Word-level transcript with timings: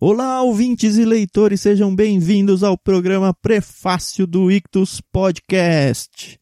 Olá, 0.00 0.40
ouvintes 0.42 0.96
e 0.96 1.04
leitores, 1.04 1.60
sejam 1.60 1.92
bem-vindos 1.92 2.62
ao 2.62 2.78
programa 2.78 3.34
Prefácio 3.34 4.28
do 4.28 4.48
Ictus 4.48 5.00
Podcast. 5.00 6.38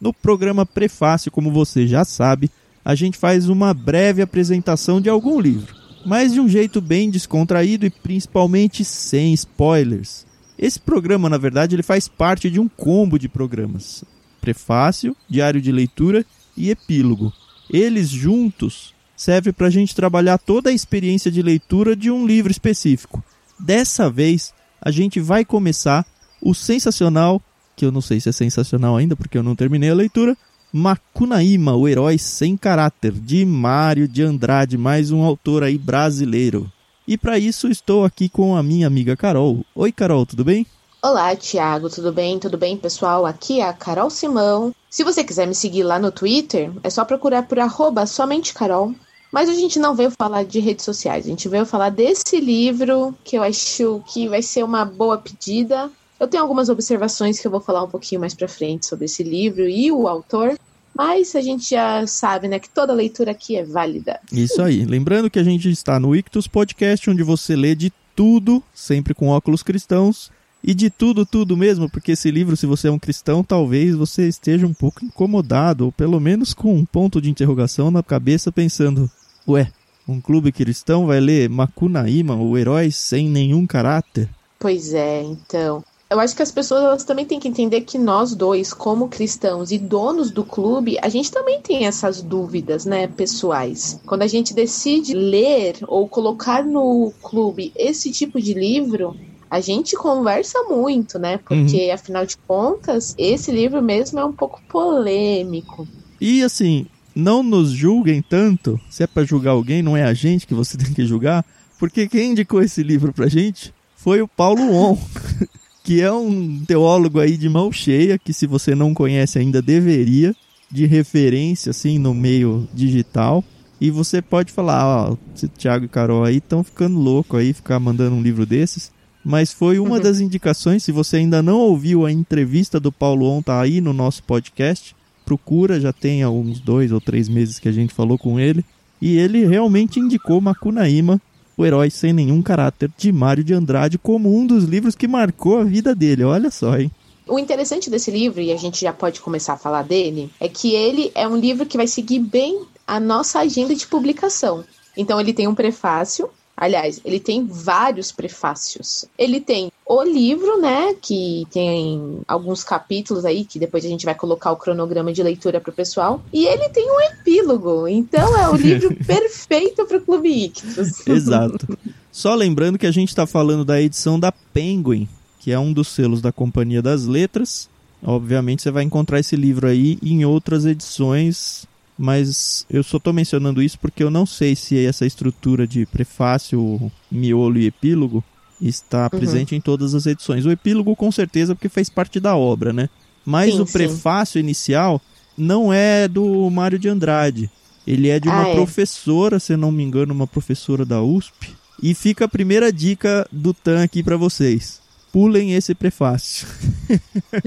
No 0.00 0.14
programa 0.14 0.64
Prefácio, 0.64 1.30
como 1.30 1.52
você 1.52 1.86
já 1.86 2.02
sabe, 2.02 2.50
a 2.82 2.94
gente 2.94 3.18
faz 3.18 3.50
uma 3.50 3.74
breve 3.74 4.22
apresentação 4.22 5.02
de 5.02 5.10
algum 5.10 5.38
livro, 5.38 5.76
mas 6.06 6.32
de 6.32 6.40
um 6.40 6.48
jeito 6.48 6.80
bem 6.80 7.10
descontraído 7.10 7.84
e 7.84 7.90
principalmente 7.90 8.82
sem 8.86 9.34
spoilers. 9.34 10.26
Esse 10.58 10.80
programa, 10.80 11.28
na 11.28 11.36
verdade, 11.36 11.76
ele 11.76 11.82
faz 11.82 12.08
parte 12.08 12.48
de 12.48 12.58
um 12.58 12.66
combo 12.66 13.18
de 13.18 13.28
programas: 13.28 14.02
prefácio, 14.40 15.16
diário 15.28 15.60
de 15.60 15.70
leitura 15.70 16.24
e 16.56 16.70
epílogo. 16.70 17.32
Eles 17.70 18.08
juntos 18.08 18.94
servem 19.16 19.52
para 19.52 19.66
a 19.66 19.70
gente 19.70 19.94
trabalhar 19.94 20.38
toda 20.38 20.70
a 20.70 20.72
experiência 20.72 21.30
de 21.30 21.42
leitura 21.42 21.94
de 21.94 22.10
um 22.10 22.26
livro 22.26 22.50
específico. 22.50 23.22
Dessa 23.58 24.08
vez, 24.08 24.54
a 24.80 24.90
gente 24.90 25.20
vai 25.20 25.44
começar 25.44 26.06
o 26.40 26.54
sensacional, 26.54 27.42
que 27.76 27.84
eu 27.84 27.90
não 27.90 28.00
sei 28.00 28.20
se 28.20 28.28
é 28.28 28.32
sensacional 28.32 28.96
ainda 28.96 29.16
porque 29.16 29.36
eu 29.36 29.42
não 29.42 29.56
terminei 29.56 29.90
a 29.90 29.94
leitura, 29.94 30.36
Macunaíma, 30.72 31.74
o 31.74 31.88
herói 31.88 32.18
sem 32.18 32.56
caráter, 32.56 33.12
de 33.12 33.44
Mário 33.44 34.06
de 34.06 34.22
Andrade, 34.22 34.76
mais 34.76 35.10
um 35.10 35.22
autor 35.22 35.62
aí 35.64 35.78
brasileiro. 35.78 36.70
E 37.06 37.16
para 37.16 37.38
isso 37.38 37.68
estou 37.68 38.04
aqui 38.04 38.28
com 38.28 38.54
a 38.54 38.62
minha 38.62 38.86
amiga 38.86 39.16
Carol. 39.16 39.64
Oi, 39.74 39.90
Carol, 39.90 40.26
tudo 40.26 40.44
bem? 40.44 40.66
Olá, 41.02 41.34
Thiago, 41.36 41.88
tudo 41.88 42.12
bem? 42.12 42.38
Tudo 42.38 42.58
bem, 42.58 42.76
pessoal? 42.76 43.24
Aqui 43.24 43.60
é 43.60 43.64
a 43.68 43.72
Carol 43.72 44.10
Simão. 44.10 44.74
Se 44.90 45.04
você 45.04 45.22
quiser 45.22 45.46
me 45.46 45.54
seguir 45.54 45.82
lá 45.82 45.98
no 45.98 46.10
Twitter, 46.10 46.72
é 46.82 46.90
só 46.90 47.04
procurar 47.04 47.44
por 47.44 47.58
arroba 47.58 48.06
somente 48.06 48.52
Carol. 48.52 48.94
Mas 49.32 49.48
a 49.48 49.54
gente 49.54 49.78
não 49.78 49.94
veio 49.94 50.10
falar 50.10 50.44
de 50.44 50.58
redes 50.58 50.84
sociais, 50.84 51.26
a 51.26 51.28
gente 51.28 51.48
veio 51.48 51.66
falar 51.66 51.90
desse 51.90 52.40
livro 52.40 53.14
que 53.22 53.36
eu 53.36 53.42
acho 53.42 54.02
que 54.06 54.26
vai 54.26 54.40
ser 54.40 54.64
uma 54.64 54.86
boa 54.86 55.18
pedida 55.18 55.90
eu 56.18 56.26
tenho 56.26 56.42
algumas 56.42 56.68
observações 56.68 57.38
que 57.38 57.46
eu 57.46 57.50
vou 57.50 57.60
falar 57.60 57.84
um 57.84 57.88
pouquinho 57.88 58.20
mais 58.20 58.34
para 58.34 58.48
frente 58.48 58.86
sobre 58.86 59.04
esse 59.04 59.22
livro 59.22 59.68
e 59.68 59.92
o 59.92 60.08
autor, 60.08 60.58
mas 60.94 61.36
a 61.36 61.40
gente 61.40 61.70
já 61.70 62.04
sabe, 62.06 62.48
né, 62.48 62.58
que 62.58 62.68
toda 62.68 62.92
leitura 62.92 63.30
aqui 63.30 63.56
é 63.56 63.64
válida. 63.64 64.18
Isso 64.32 64.60
aí. 64.60 64.84
Lembrando 64.84 65.30
que 65.30 65.38
a 65.38 65.44
gente 65.44 65.70
está 65.70 66.00
no 66.00 66.16
Ictus 66.16 66.48
Podcast, 66.48 67.08
onde 67.08 67.22
você 67.22 67.54
lê 67.54 67.74
de 67.74 67.92
tudo, 68.16 68.60
sempre 68.74 69.14
com 69.14 69.28
óculos 69.28 69.62
cristãos. 69.62 70.32
E 70.62 70.74
de 70.74 70.90
tudo, 70.90 71.24
tudo 71.24 71.56
mesmo, 71.56 71.88
porque 71.88 72.12
esse 72.12 72.30
livro, 72.30 72.56
se 72.56 72.66
você 72.66 72.88
é 72.88 72.90
um 72.90 72.98
cristão, 72.98 73.44
talvez 73.44 73.94
você 73.94 74.28
esteja 74.28 74.66
um 74.66 74.74
pouco 74.74 75.04
incomodado, 75.04 75.86
ou 75.86 75.92
pelo 75.92 76.18
menos 76.18 76.52
com 76.52 76.74
um 76.74 76.84
ponto 76.84 77.20
de 77.20 77.30
interrogação 77.30 77.90
na 77.90 78.02
cabeça, 78.02 78.50
pensando: 78.50 79.10
ué, 79.46 79.70
um 80.06 80.20
clube 80.20 80.50
cristão 80.50 81.06
vai 81.06 81.20
ler 81.20 81.48
Macunaíma, 81.48 82.34
o 82.34 82.56
herói 82.58 82.90
sem 82.90 83.28
nenhum 83.28 83.66
caráter? 83.66 84.28
Pois 84.58 84.92
é, 84.92 85.22
então. 85.22 85.84
Eu 86.10 86.18
acho 86.18 86.34
que 86.34 86.42
as 86.42 86.50
pessoas 86.50 86.82
elas 86.82 87.04
também 87.04 87.26
têm 87.26 87.38
que 87.38 87.48
entender 87.48 87.82
que 87.82 87.98
nós 87.98 88.34
dois, 88.34 88.72
como 88.72 89.08
cristãos 89.08 89.70
e 89.70 89.78
donos 89.78 90.30
do 90.30 90.42
clube, 90.42 90.96
a 91.02 91.08
gente 91.10 91.30
também 91.30 91.60
tem 91.60 91.84
essas 91.84 92.22
dúvidas, 92.22 92.86
né, 92.86 93.06
pessoais. 93.06 94.00
Quando 94.06 94.22
a 94.22 94.26
gente 94.26 94.54
decide 94.54 95.12
ler 95.12 95.76
ou 95.86 96.08
colocar 96.08 96.64
no 96.64 97.12
clube 97.22 97.72
esse 97.76 98.10
tipo 98.10 98.40
de 98.40 98.54
livro, 98.54 99.14
a 99.50 99.60
gente 99.60 99.96
conversa 99.96 100.62
muito, 100.64 101.18
né? 101.18 101.38
Porque, 101.38 101.88
uhum. 101.88 101.94
afinal 101.94 102.26
de 102.26 102.36
contas, 102.36 103.14
esse 103.16 103.50
livro 103.50 103.82
mesmo 103.82 104.18
é 104.18 104.24
um 104.24 104.32
pouco 104.32 104.60
polêmico. 104.68 105.86
E 106.20 106.42
assim, 106.42 106.86
não 107.14 107.42
nos 107.42 107.70
julguem 107.70 108.22
tanto. 108.22 108.80
Se 108.90 109.02
é 109.02 109.06
para 109.06 109.24
julgar 109.24 109.52
alguém, 109.52 109.82
não 109.82 109.96
é 109.96 110.04
a 110.04 110.14
gente 110.14 110.46
que 110.46 110.54
você 110.54 110.76
tem 110.78 110.92
que 110.92 111.06
julgar. 111.06 111.44
Porque 111.78 112.08
quem 112.08 112.32
indicou 112.32 112.62
esse 112.62 112.82
livro 112.82 113.12
pra 113.12 113.28
gente 113.28 113.72
foi 113.96 114.20
o 114.20 114.28
Paulo 114.28 114.74
On. 114.74 114.98
que 115.82 116.02
é 116.02 116.12
um 116.12 116.62
teólogo 116.66 117.18
aí 117.18 117.36
de 117.38 117.48
mão 117.48 117.72
cheia, 117.72 118.18
que 118.18 118.34
se 118.34 118.46
você 118.46 118.74
não 118.74 118.92
conhece 118.92 119.38
ainda 119.38 119.62
deveria, 119.62 120.36
de 120.70 120.84
referência 120.84 121.70
assim 121.70 121.98
no 121.98 122.12
meio 122.12 122.68
digital. 122.74 123.42
E 123.80 123.90
você 123.90 124.20
pode 124.20 124.52
falar, 124.52 124.86
ó, 124.86 125.16
Thiago 125.56 125.86
e 125.86 125.88
Carol 125.88 126.24
aí 126.24 126.36
estão 126.36 126.62
ficando 126.62 126.98
louco 126.98 127.38
aí, 127.38 127.54
ficar 127.54 127.80
mandando 127.80 128.16
um 128.16 128.22
livro 128.22 128.44
desses. 128.44 128.92
Mas 129.24 129.52
foi 129.52 129.78
uma 129.78 129.96
uhum. 129.96 130.02
das 130.02 130.20
indicações, 130.20 130.82
se 130.82 130.92
você 130.92 131.18
ainda 131.18 131.42
não 131.42 131.58
ouviu 131.58 132.06
a 132.06 132.12
entrevista 132.12 132.78
do 132.78 132.92
Paulo 132.92 133.26
On, 133.26 133.42
tá 133.42 133.60
aí 133.60 133.80
no 133.80 133.92
nosso 133.92 134.22
podcast, 134.22 134.94
procura, 135.24 135.80
já 135.80 135.92
tem 135.92 136.24
uns 136.24 136.60
dois 136.60 136.92
ou 136.92 137.00
três 137.00 137.28
meses 137.28 137.58
que 137.58 137.68
a 137.68 137.72
gente 137.72 137.92
falou 137.92 138.16
com 138.16 138.40
ele. 138.40 138.64
E 139.00 139.16
ele 139.16 139.46
realmente 139.46 140.00
indicou 140.00 140.40
Macunaíma 140.40 141.20
o 141.58 141.66
Herói 141.66 141.90
Sem 141.90 142.12
Nenhum 142.12 142.40
Caráter, 142.40 142.88
de 142.96 143.10
Mário 143.10 143.42
de 143.42 143.52
Andrade, 143.52 143.98
como 143.98 144.32
um 144.32 144.46
dos 144.46 144.62
livros 144.62 144.94
que 144.94 145.08
marcou 145.08 145.58
a 145.58 145.64
vida 145.64 145.92
dele. 145.92 146.22
Olha 146.22 146.52
só, 146.52 146.78
hein? 146.78 146.88
O 147.26 147.36
interessante 147.36 147.90
desse 147.90 148.12
livro, 148.12 148.40
e 148.40 148.52
a 148.52 148.56
gente 148.56 148.80
já 148.80 148.92
pode 148.92 149.20
começar 149.20 149.54
a 149.54 149.58
falar 149.58 149.82
dele, 149.82 150.30
é 150.38 150.48
que 150.48 150.72
ele 150.72 151.10
é 151.16 151.26
um 151.26 151.36
livro 151.36 151.66
que 151.66 151.76
vai 151.76 151.88
seguir 151.88 152.20
bem 152.20 152.62
a 152.86 153.00
nossa 153.00 153.40
agenda 153.40 153.74
de 153.74 153.88
publicação. 153.88 154.64
Então, 154.96 155.20
ele 155.20 155.32
tem 155.32 155.48
um 155.48 155.54
prefácio, 155.54 156.30
Aliás, 156.60 157.00
ele 157.04 157.20
tem 157.20 157.46
vários 157.46 158.10
prefácios. 158.10 159.04
Ele 159.16 159.40
tem 159.40 159.70
o 159.86 160.02
livro, 160.02 160.60
né, 160.60 160.92
que 161.00 161.46
tem 161.52 162.20
alguns 162.26 162.64
capítulos 162.64 163.24
aí 163.24 163.44
que 163.44 163.60
depois 163.60 163.84
a 163.84 163.88
gente 163.88 164.04
vai 164.04 164.14
colocar 164.14 164.50
o 164.50 164.56
cronograma 164.56 165.12
de 165.12 165.22
leitura 165.22 165.60
para 165.60 165.70
o 165.70 165.74
pessoal, 165.74 166.20
e 166.32 166.46
ele 166.46 166.68
tem 166.70 166.90
um 166.90 167.00
epílogo. 167.00 167.86
Então 167.86 168.36
é 168.36 168.48
o 168.48 168.56
livro 168.58 168.92
perfeito 169.06 169.86
para 169.86 169.98
o 169.98 170.00
Clube 170.00 170.46
Ictus. 170.46 171.06
Exato. 171.06 171.78
Só 172.10 172.34
lembrando 172.34 172.76
que 172.76 172.86
a 172.86 172.92
gente 172.92 173.10
está 173.10 173.24
falando 173.24 173.64
da 173.64 173.80
edição 173.80 174.18
da 174.18 174.32
Penguin, 174.32 175.08
que 175.38 175.52
é 175.52 175.58
um 175.58 175.72
dos 175.72 175.86
selos 175.86 176.20
da 176.20 176.32
Companhia 176.32 176.82
das 176.82 177.06
Letras. 177.06 177.68
Obviamente 178.02 178.62
você 178.62 178.72
vai 178.72 178.82
encontrar 178.82 179.20
esse 179.20 179.36
livro 179.36 179.68
aí 179.68 179.96
em 180.02 180.24
outras 180.24 180.66
edições 180.66 181.66
mas 181.98 182.64
eu 182.70 182.82
só 182.84 182.96
estou 182.96 183.12
mencionando 183.12 183.60
isso 183.60 183.76
porque 183.78 184.04
eu 184.04 184.10
não 184.10 184.24
sei 184.24 184.54
se 184.54 184.86
essa 184.86 185.04
estrutura 185.04 185.66
de 185.66 185.84
prefácio, 185.84 186.90
miolo 187.10 187.58
e 187.58 187.66
epílogo 187.66 188.22
está 188.60 189.04
uhum. 189.04 189.18
presente 189.18 189.56
em 189.56 189.60
todas 189.60 189.94
as 189.94 190.06
edições. 190.06 190.46
O 190.46 190.50
epílogo 190.52 190.94
com 190.94 191.10
certeza 191.10 191.56
porque 191.56 191.68
fez 191.68 191.90
parte 191.90 192.20
da 192.20 192.36
obra, 192.36 192.72
né? 192.72 192.88
Mas 193.26 193.54
sim, 193.54 193.60
o 193.60 193.66
prefácio 193.66 194.34
sim. 194.34 194.38
inicial 194.40 195.02
não 195.36 195.72
é 195.72 196.06
do 196.06 196.48
Mário 196.50 196.78
de 196.78 196.88
Andrade. 196.88 197.50
Ele 197.84 198.08
é 198.08 198.20
de 198.20 198.28
uma 198.28 198.44
ah, 198.44 198.48
é? 198.48 198.54
professora, 198.54 199.40
se 199.40 199.56
não 199.56 199.72
me 199.72 199.82
engano, 199.82 200.14
uma 200.14 200.26
professora 200.26 200.84
da 200.84 201.02
USP. 201.02 201.56
E 201.82 201.94
fica 201.94 202.26
a 202.26 202.28
primeira 202.28 202.72
dica 202.72 203.26
do 203.32 203.52
Tan 203.52 203.82
aqui 203.82 204.02
para 204.02 204.16
vocês 204.16 204.80
pulem 205.18 205.54
esse 205.54 205.74
prefácio. 205.74 206.46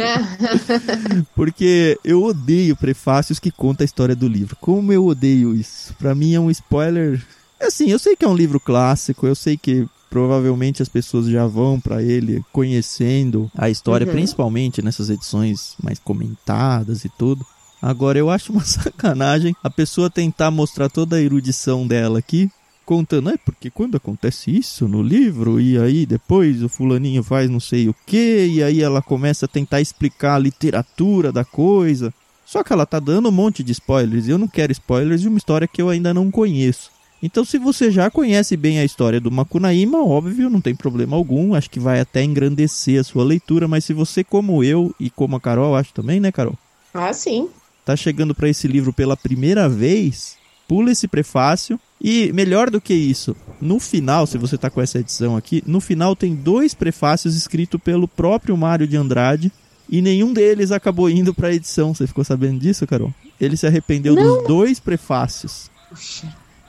Porque 1.33 1.97
eu 2.03 2.21
odeio 2.21 2.75
prefácios 2.75 3.39
que 3.39 3.49
contam 3.49 3.85
a 3.85 3.85
história 3.85 4.13
do 4.13 4.27
livro. 4.27 4.57
Como 4.59 4.91
eu 4.91 5.05
odeio 5.05 5.55
isso. 5.55 5.95
Para 5.97 6.13
mim 6.13 6.33
é 6.33 6.39
um 6.39 6.51
spoiler. 6.51 7.25
Assim, 7.61 7.89
eu 7.89 7.97
sei 7.97 8.17
que 8.17 8.25
é 8.25 8.27
um 8.27 8.35
livro 8.35 8.59
clássico, 8.59 9.25
eu 9.25 9.35
sei 9.35 9.55
que 9.55 9.87
provavelmente 10.09 10.81
as 10.81 10.89
pessoas 10.89 11.27
já 11.27 11.47
vão 11.47 11.79
para 11.79 12.03
ele 12.03 12.43
conhecendo 12.51 13.49
a 13.57 13.69
história, 13.69 14.05
uhum. 14.05 14.11
principalmente 14.11 14.81
nessas 14.81 15.09
edições 15.09 15.75
mais 15.81 15.97
comentadas 15.97 17.05
e 17.05 17.09
tudo. 17.17 17.45
Agora 17.81 18.19
eu 18.19 18.29
acho 18.29 18.51
uma 18.51 18.65
sacanagem 18.67 19.55
a 19.63 19.69
pessoa 19.69 20.09
tentar 20.09 20.51
mostrar 20.51 20.89
toda 20.89 21.15
a 21.15 21.21
erudição 21.21 21.87
dela 21.87 22.19
aqui 22.19 22.51
contando, 22.91 23.29
é 23.29 23.37
porque 23.37 23.69
quando 23.69 23.95
acontece 23.95 24.51
isso 24.51 24.85
no 24.85 25.01
livro, 25.01 25.61
e 25.61 25.77
aí 25.77 26.05
depois 26.05 26.61
o 26.61 26.67
fulaninho 26.67 27.23
faz 27.23 27.49
não 27.49 27.57
sei 27.61 27.87
o 27.87 27.95
que, 28.05 28.47
e 28.47 28.61
aí 28.61 28.81
ela 28.81 29.01
começa 29.01 29.45
a 29.45 29.47
tentar 29.47 29.79
explicar 29.79 30.35
a 30.35 30.39
literatura 30.39 31.31
da 31.31 31.45
coisa. 31.45 32.13
Só 32.45 32.61
que 32.61 32.73
ela 32.73 32.85
tá 32.85 32.99
dando 32.99 33.29
um 33.29 33.31
monte 33.31 33.63
de 33.63 33.71
spoilers, 33.71 34.27
e 34.27 34.31
eu 34.31 34.37
não 34.37 34.45
quero 34.45 34.73
spoilers 34.73 35.21
de 35.21 35.29
uma 35.29 35.37
história 35.37 35.69
que 35.69 35.81
eu 35.81 35.87
ainda 35.87 36.13
não 36.13 36.29
conheço. 36.29 36.91
Então, 37.23 37.45
se 37.45 37.57
você 37.57 37.89
já 37.89 38.11
conhece 38.11 38.57
bem 38.57 38.79
a 38.79 38.83
história 38.83 39.21
do 39.21 39.31
Macunaíma, 39.31 40.03
óbvio, 40.03 40.49
não 40.49 40.59
tem 40.59 40.75
problema 40.75 41.15
algum, 41.15 41.55
acho 41.55 41.69
que 41.69 41.79
vai 41.79 42.01
até 42.01 42.21
engrandecer 42.21 42.99
a 42.99 43.05
sua 43.05 43.23
leitura, 43.23 43.69
mas 43.69 43.85
se 43.85 43.93
você, 43.93 44.21
como 44.21 44.65
eu 44.65 44.93
e 44.99 45.09
como 45.09 45.37
a 45.37 45.39
Carol, 45.39 45.77
acho 45.77 45.93
também, 45.93 46.19
né, 46.19 46.29
Carol? 46.29 46.59
Ah, 46.93 47.13
sim. 47.13 47.47
Tá 47.85 47.95
chegando 47.95 48.35
para 48.35 48.49
esse 48.49 48.67
livro 48.67 48.91
pela 48.91 49.15
primeira 49.15 49.69
vez, 49.69 50.35
pula 50.67 50.91
esse 50.91 51.07
prefácio, 51.07 51.79
e 52.03 52.31
melhor 52.33 52.69
do 52.69 52.81
que 52.81 52.93
isso, 52.93 53.35
no 53.61 53.79
final, 53.79 54.25
se 54.25 54.37
você 54.37 54.55
está 54.55 54.69
com 54.69 54.81
essa 54.81 54.97
edição 54.99 55.37
aqui, 55.37 55.63
no 55.67 55.79
final 55.79 56.15
tem 56.15 56.33
dois 56.35 56.73
prefácios 56.73 57.35
escritos 57.35 57.79
pelo 57.79 58.07
próprio 58.07 58.57
Mário 58.57 58.87
de 58.87 58.97
Andrade 58.97 59.51
e 59.87 60.01
nenhum 60.01 60.33
deles 60.33 60.71
acabou 60.71 61.09
indo 61.09 61.33
para 61.33 61.49
a 61.49 61.53
edição. 61.53 61.93
Você 61.93 62.07
ficou 62.07 62.23
sabendo 62.23 62.59
disso, 62.59 62.87
Carol? 62.87 63.13
Ele 63.39 63.55
se 63.55 63.67
arrependeu 63.67 64.15
Não. 64.15 64.37
dos 64.39 64.47
dois 64.47 64.79
prefácios. 64.79 65.69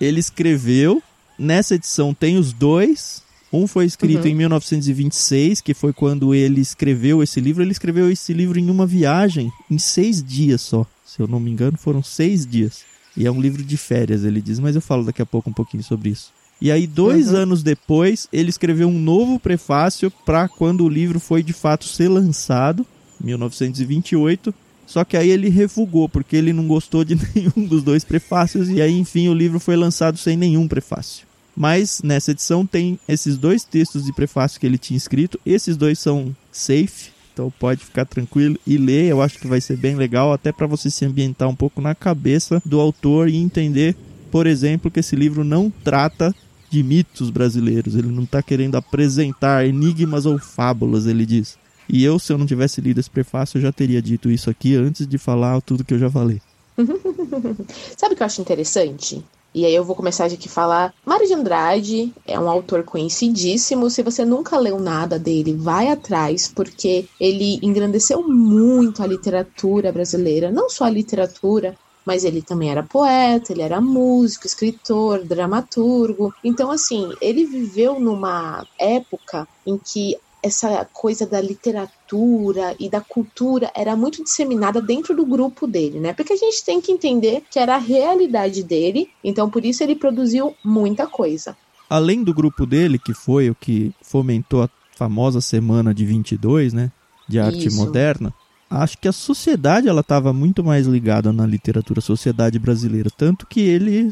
Ele 0.00 0.20
escreveu, 0.20 1.02
nessa 1.38 1.76
edição 1.76 2.12
tem 2.12 2.37
os 2.37 2.52
dois 2.52 3.23
Um 3.55 3.67
foi 3.67 3.85
escrito 3.85 4.23
Uhum. 4.25 4.28
em 4.31 4.35
1926, 4.35 5.61
que 5.61 5.75
foi 5.75 5.93
quando 5.93 6.35
ele 6.35 6.61
escreveu 6.62 7.23
esse 7.23 7.38
livro. 7.38 7.62
Ele 7.62 7.70
escreveu 7.73 8.11
esse 8.11 8.32
livro 8.32 8.58
em 8.58 8.70
uma 8.70 8.87
viagem, 8.87 9.52
em 9.70 9.76
seis 9.78 10.23
dias 10.25 10.62
só. 10.62 10.87
Se 11.05 11.20
eu 11.20 11.26
não 11.28 11.38
me 11.38 11.50
engano, 11.50 11.76
foram 11.76 12.02
seis 12.02 12.46
dias. 12.46 12.81
E 13.17 13.26
é 13.26 13.31
um 13.31 13.41
livro 13.41 13.62
de 13.62 13.76
férias, 13.76 14.25
ele 14.25 14.41
diz, 14.41 14.59
mas 14.59 14.75
eu 14.75 14.81
falo 14.82 15.05
daqui 15.05 15.20
a 15.20 15.26
pouco 15.26 15.50
um 15.50 15.53
pouquinho 15.53 15.82
sobre 15.82 16.09
isso. 16.11 16.31
E 16.61 16.70
aí, 16.70 16.87
dois 16.87 17.29
Uhum. 17.31 17.37
anos 17.38 17.62
depois, 17.62 18.29
ele 18.32 18.49
escreveu 18.49 18.88
um 18.88 18.99
novo 18.99 19.38
prefácio 19.41 20.11
para 20.25 20.49
quando 20.49 20.85
o 20.85 20.88
livro 20.88 21.19
foi 21.19 21.43
de 21.43 21.53
fato 21.53 21.85
ser 21.85 22.09
lançado, 22.09 22.87
1928. 23.20 24.55
Só 24.87 25.05
que 25.05 25.17
aí 25.17 25.31
ele 25.31 25.49
refugou, 25.49 26.09
porque 26.09 26.37
ele 26.37 26.53
não 26.53 26.67
gostou 26.67 27.05
de 27.05 27.14
nenhum 27.35 27.67
dos 27.67 27.82
dois 27.82 28.05
prefácios, 28.05 28.69
e 28.69 28.81
aí, 28.81 28.93
enfim, 28.99 29.29
o 29.29 29.35
livro 29.35 29.59
foi 29.59 29.76
lançado 29.76 30.19
sem 30.19 30.37
nenhum 30.37 30.69
prefácio. 30.69 31.26
Mas 31.56 32.00
nessa 32.03 32.31
edição 32.31 32.64
tem 32.64 32.99
esses 33.09 33.37
dois 33.37 33.64
textos 33.64 34.05
de 34.05 34.12
prefácio 34.12 34.59
que 34.61 34.67
ele 34.67 34.79
tinha 34.79 34.97
escrito. 34.97 35.38
Esses 35.44 35.76
dois 35.76 35.99
são 35.99 36.35
safe, 36.50 37.11
então 37.32 37.52
pode 37.58 37.84
ficar 37.84 38.05
tranquilo 38.05 38.58
e 38.67 38.76
ler. 38.76 39.06
Eu 39.06 39.23
acho 39.23 39.38
que 39.38 39.46
vai 39.46 39.61
ser 39.61 39.76
bem 39.76 39.94
legal, 39.94 40.32
até 40.32 40.52
para 40.52 40.67
você 40.67 40.90
se 40.90 41.05
ambientar 41.05 41.49
um 41.49 41.55
pouco 41.55 41.81
na 41.81 41.94
cabeça 41.94 42.62
do 42.64 42.81
autor 42.81 43.29
e 43.29 43.37
entender, 43.37 43.96
por 44.31 44.46
exemplo, 44.46 44.90
que 44.90 45.00
esse 45.00 45.17
livro 45.17 45.43
não 45.43 45.70
trata 45.70 46.34
de 46.70 46.82
mitos 46.82 47.31
brasileiros. 47.31 47.94
Ele 47.94 48.08
não 48.08 48.25
está 48.25 48.43
querendo 48.43 48.76
apresentar 48.76 49.67
enigmas 49.67 50.26
ou 50.26 50.38
fábulas, 50.38 51.06
ele 51.06 51.26
diz. 51.26 51.58
E 51.88 52.05
eu, 52.05 52.19
se 52.19 52.32
eu 52.32 52.38
não 52.38 52.46
tivesse 52.46 52.81
lido 52.81 53.00
esse 53.00 53.11
prefácio, 53.11 53.58
eu 53.58 53.62
já 53.62 53.73
teria 53.73 54.00
dito 54.00 54.31
isso 54.31 54.49
aqui 54.49 54.76
antes 54.76 55.06
de 55.06 55.19
falar 55.19 55.61
tudo 55.61 55.85
que 55.85 55.93
eu 55.93 55.99
já 55.99 56.11
falei. 56.11 56.40
Sabe 57.96 58.14
o 58.14 58.17
que 58.17 58.23
eu 58.23 58.26
acho 58.26 58.40
interessante? 58.40 59.23
E 59.54 59.66
aí 59.66 59.75
eu 59.75 59.84
vou 59.84 59.94
começar 59.94 60.26
aqui 60.26 60.49
a 60.49 60.50
falar. 60.50 60.94
Mário 61.04 61.26
de 61.26 61.34
Andrade 61.34 62.12
é 62.26 62.38
um 62.40 62.49
autor 62.49 62.84
conhecidíssimo. 62.84 63.90
Se 63.90 64.02
você 64.02 64.25
nunca 64.25 64.58
leu 64.58 64.81
nada 64.81 65.19
dele, 65.19 65.52
vai 65.54 65.88
atrás, 65.88 66.50
porque 66.54 67.06
ele 67.20 67.58
engrandeceu 67.62 68.26
muito 68.26 69.02
a 69.02 69.06
literatura 69.06 69.93
brasileira. 69.93 70.50
Não 70.50 70.70
só 70.70 70.84
a 70.84 70.90
literatura, 70.90 71.76
mas 72.04 72.25
ele 72.25 72.43
também 72.43 72.70
era 72.70 72.82
poeta, 72.82 73.52
ele 73.52 73.62
era 73.62 73.81
músico, 73.81 74.46
escritor, 74.46 75.22
dramaturgo. 75.25 76.32
Então, 76.43 76.70
assim, 76.70 77.12
ele 77.20 77.44
viveu 77.44 78.00
numa 78.00 78.66
época 78.78 79.46
em 79.66 79.78
que 79.78 80.16
essa 80.43 80.85
coisa 80.93 81.27
da 81.27 81.41
literatura 81.41 82.75
e 82.79 82.91
da 82.91 83.00
cultura 83.00 83.71
era 83.75 83.97
muito 83.97 84.23
disseminada 84.25 84.81
dentro 84.81 85.15
do 85.15 85.25
grupo 85.25 85.67
dele, 85.67 86.00
né? 86.00 86.12
Porque 86.12 86.33
a 86.33 86.37
gente 86.37 86.65
tem 86.65 86.81
que 86.81 86.93
entender 86.93 87.43
que 87.50 87.59
era 87.59 87.77
a 87.77 87.79
realidade 87.79 88.62
dele, 88.62 89.09
então 89.23 89.49
por 89.49 89.65
isso 89.65 89.83
ele 89.83 89.94
produziu 89.94 90.55
muita 90.65 91.06
coisa. 91.06 91.56
Além 91.89 92.25
do 92.25 92.35
grupo 92.35 92.67
dele, 92.67 92.99
que 92.99 93.15
foi 93.15 93.50
o 93.50 93.55
que 93.55 93.93
fomentou 94.03 94.62
a 94.62 94.69
famosa 94.97 95.41
semana 95.41 95.94
de 95.94 96.05
22, 96.05 96.73
né, 96.73 96.91
de 97.29 97.38
arte 97.38 97.69
Isso. 97.69 97.77
moderna, 97.77 98.33
acho 98.71 98.99
que 98.99 99.09
a 99.09 99.12
sociedade 99.12 99.88
ela 99.88 100.00
estava 100.00 100.33
muito 100.33 100.65
mais 100.65 100.87
ligada 100.87 101.33
na 101.33 101.47
literatura, 101.47 102.00
a 102.00 102.03
sociedade 102.03 102.59
brasileira, 102.59 103.11
tanto 103.17 103.47
que 103.47 103.61
ele, 103.61 104.11